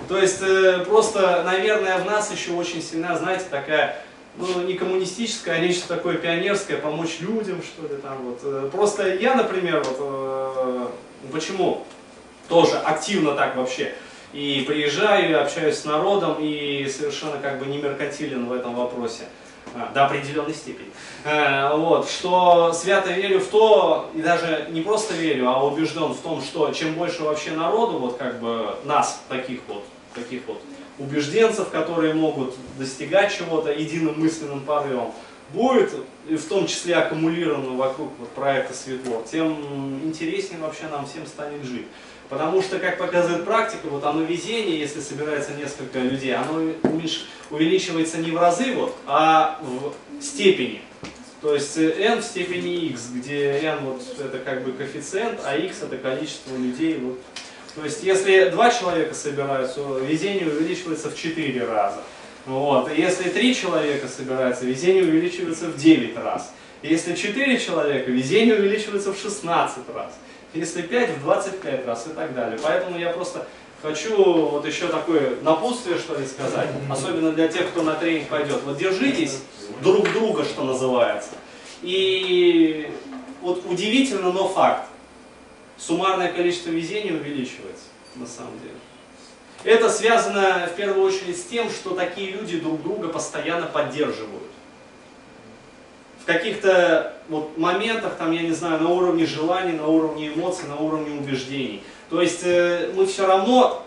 То 0.08 0.18
есть 0.18 0.40
э, 0.40 0.84
просто, 0.86 1.42
наверное, 1.44 1.98
в 1.98 2.06
нас 2.06 2.30
еще 2.32 2.52
очень 2.52 2.82
сильна, 2.82 3.16
знаете, 3.18 3.44
такая, 3.50 4.02
ну, 4.36 4.62
не 4.62 4.74
коммунистическая, 4.74 5.56
а 5.56 5.58
нечто 5.58 5.88
такое 5.88 6.16
пионерское, 6.16 6.78
помочь 6.78 7.18
людям, 7.20 7.60
что 7.62 7.82
ли, 7.92 8.00
там 8.00 8.18
вот. 8.22 8.40
Э, 8.44 8.70
Просто 8.72 9.14
я, 9.14 9.34
например, 9.34 9.82
вот, 9.84 9.96
э, 10.00 10.86
почему 11.32 11.84
тоже 12.48 12.76
активно 12.78 13.34
так 13.34 13.56
вообще, 13.56 13.94
и 14.32 14.64
приезжаю, 14.66 15.42
общаюсь 15.42 15.78
с 15.78 15.84
народом, 15.84 16.36
и 16.40 16.88
совершенно 16.88 17.38
как 17.38 17.58
бы 17.58 17.66
не 17.66 17.78
меркантилен 17.78 18.46
в 18.46 18.52
этом 18.52 18.74
вопросе. 18.74 19.24
А, 19.74 19.90
до 19.92 20.06
определенной 20.06 20.54
степени. 20.54 20.88
Э, 21.24 21.76
Вот, 21.76 22.08
что 22.08 22.72
свято 22.72 23.12
верю 23.12 23.40
в 23.40 23.46
то, 23.46 24.10
и 24.14 24.20
даже 24.20 24.66
не 24.70 24.80
просто 24.80 25.14
верю, 25.14 25.48
а 25.48 25.64
убежден 25.64 26.14
в 26.14 26.20
том, 26.20 26.42
что 26.42 26.72
чем 26.72 26.94
больше 26.94 27.22
вообще 27.22 27.50
народу, 27.50 27.98
вот 27.98 28.16
как 28.16 28.40
бы 28.40 28.76
нас, 28.84 29.22
таких 29.28 29.60
вот, 29.68 29.84
таких 30.14 30.42
вот 30.46 30.60
убежденцев, 30.98 31.68
которые 31.68 32.14
могут 32.14 32.54
достигать 32.78 33.36
чего-то 33.36 33.70
единым 33.70 34.20
мысленным 34.20 34.60
порывом, 34.60 35.12
будет, 35.52 35.90
и 36.28 36.36
в 36.36 36.44
том 36.44 36.66
числе 36.66 36.94
аккумулировано 36.96 37.76
вокруг 37.76 38.10
вот 38.18 38.28
проекта 38.30 38.74
Светло, 38.74 39.24
тем 39.30 40.00
интереснее 40.04 40.60
вообще 40.60 40.84
нам 40.90 41.06
всем 41.06 41.26
станет 41.26 41.64
жить. 41.64 41.86
Потому 42.28 42.60
что, 42.60 42.78
как 42.78 42.98
показывает 42.98 43.46
практика, 43.46 43.86
вот 43.86 44.04
оно 44.04 44.22
везение, 44.22 44.78
если 44.78 45.00
собирается 45.00 45.52
несколько 45.54 45.98
людей, 45.98 46.34
оно 46.34 46.60
уменьш- 46.82 47.24
увеличивается 47.50 48.18
не 48.18 48.30
в 48.30 48.36
разы, 48.36 48.74
вот, 48.74 48.94
а 49.06 49.58
в 49.62 50.22
степени. 50.22 50.82
То 51.40 51.54
есть 51.54 51.78
э, 51.78 51.90
n 51.92 52.20
в 52.20 52.24
степени 52.24 52.86
x, 52.86 53.10
где 53.14 53.52
n 53.62 53.78
вот 53.84 54.02
это 54.18 54.38
как 54.40 54.64
бы 54.64 54.72
коэффициент, 54.72 55.40
а 55.44 55.56
x 55.56 55.82
это 55.82 55.96
количество 55.96 56.54
людей. 56.56 56.98
Вот. 56.98 57.18
То 57.76 57.84
есть 57.84 58.02
если 58.02 58.48
два 58.50 58.70
человека 58.70 59.14
собираются, 59.14 59.80
везение 60.00 60.48
увеличивается 60.48 61.10
в 61.10 61.16
4 61.16 61.64
раза. 61.64 62.02
Вот. 62.48 62.90
Если 62.96 63.28
три 63.28 63.54
человека 63.54 64.08
собираются, 64.08 64.64
везение 64.64 65.02
увеличивается 65.02 65.66
в 65.66 65.76
9 65.76 66.16
раз. 66.16 66.50
Если 66.82 67.14
4 67.14 67.58
человека, 67.58 68.10
везение 68.10 68.54
увеличивается 68.54 69.12
в 69.12 69.20
16 69.20 69.88
раз. 69.94 70.12
Если 70.54 70.80
5 70.80 71.10
в 71.18 71.22
25 71.24 71.86
раз 71.86 72.06
и 72.06 72.10
так 72.10 72.34
далее. 72.34 72.58
Поэтому 72.62 72.98
я 72.98 73.10
просто 73.10 73.46
хочу 73.82 74.16
вот 74.48 74.66
еще 74.66 74.88
такое 74.88 75.34
напутствие, 75.42 75.98
что 75.98 76.18
ли, 76.18 76.26
сказать, 76.26 76.70
особенно 76.88 77.32
для 77.32 77.48
тех, 77.48 77.68
кто 77.68 77.82
на 77.82 77.94
тренинг 77.94 78.28
пойдет. 78.28 78.62
Вот 78.64 78.78
держитесь 78.78 79.42
друг 79.82 80.10
друга, 80.14 80.44
что 80.44 80.64
называется. 80.64 81.32
И 81.82 82.90
вот 83.42 83.62
удивительно, 83.66 84.32
но 84.32 84.48
факт. 84.48 84.88
Суммарное 85.76 86.32
количество 86.32 86.70
везения 86.70 87.12
увеличивается, 87.12 87.84
на 88.16 88.26
самом 88.26 88.58
деле. 88.60 88.74
Это 89.64 89.90
связано 89.90 90.68
в 90.72 90.76
первую 90.76 91.06
очередь 91.06 91.38
с 91.38 91.44
тем, 91.44 91.68
что 91.70 91.90
такие 91.90 92.30
люди 92.30 92.58
друг 92.58 92.82
друга 92.82 93.08
постоянно 93.08 93.66
поддерживают. 93.66 94.44
В 96.22 96.26
каких-то 96.26 97.14
вот 97.28 97.56
моментах, 97.58 98.16
там, 98.16 98.32
я 98.32 98.42
не 98.42 98.52
знаю, 98.52 98.80
на 98.80 98.90
уровне 98.90 99.26
желаний, 99.26 99.72
на 99.72 99.86
уровне 99.86 100.28
эмоций, 100.28 100.68
на 100.68 100.76
уровне 100.76 101.18
убеждений. 101.18 101.82
То 102.10 102.22
есть 102.22 102.40
э, 102.44 102.92
мы 102.94 103.06
все 103.06 103.26
равно 103.26 103.82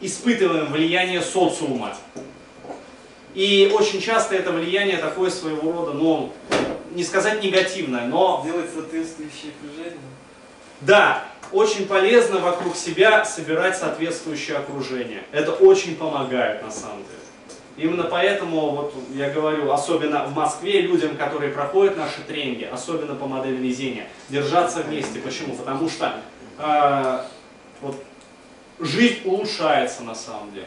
испытываем 0.00 0.72
влияние 0.72 1.20
социума. 1.20 1.94
И 3.34 3.70
очень 3.74 4.00
часто 4.00 4.34
это 4.34 4.50
влияние 4.52 4.96
такое 4.96 5.30
своего 5.30 5.70
рода, 5.72 5.92
ну, 5.92 6.32
не 6.92 7.04
сказать 7.04 7.42
негативное, 7.42 8.06
но 8.06 8.42
Делать 8.44 8.70
соответствующее 8.72 9.52
окружение. 9.60 9.98
да, 10.80 11.24
очень 11.52 11.86
полезно 11.86 12.38
вокруг 12.38 12.76
себя 12.76 13.24
собирать 13.24 13.76
соответствующее 13.76 14.58
окружение. 14.58 15.22
Это 15.32 15.52
очень 15.52 15.96
помогает 15.96 16.62
на 16.62 16.70
самом 16.70 16.98
деле. 16.98 17.16
Именно 17.76 18.04
поэтому, 18.04 18.70
вот 18.70 18.94
я 19.14 19.30
говорю, 19.30 19.70
особенно 19.70 20.24
в 20.24 20.34
Москве 20.34 20.82
людям, 20.82 21.16
которые 21.16 21.52
проходят 21.52 21.96
наши 21.96 22.20
тренинги, 22.22 22.64
особенно 22.64 23.14
по 23.14 23.26
модели 23.26 23.56
везения, 23.56 24.06
держаться 24.28 24.82
вместе. 24.82 25.18
Почему? 25.18 25.54
Потому 25.54 25.88
что 25.88 26.14
э, 26.58 27.20
вот, 27.80 27.96
жизнь 28.80 29.20
улучшается 29.24 30.02
на 30.02 30.14
самом 30.14 30.52
деле. 30.52 30.66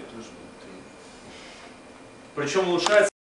Причем 2.36 2.68
улучшается 2.68 3.13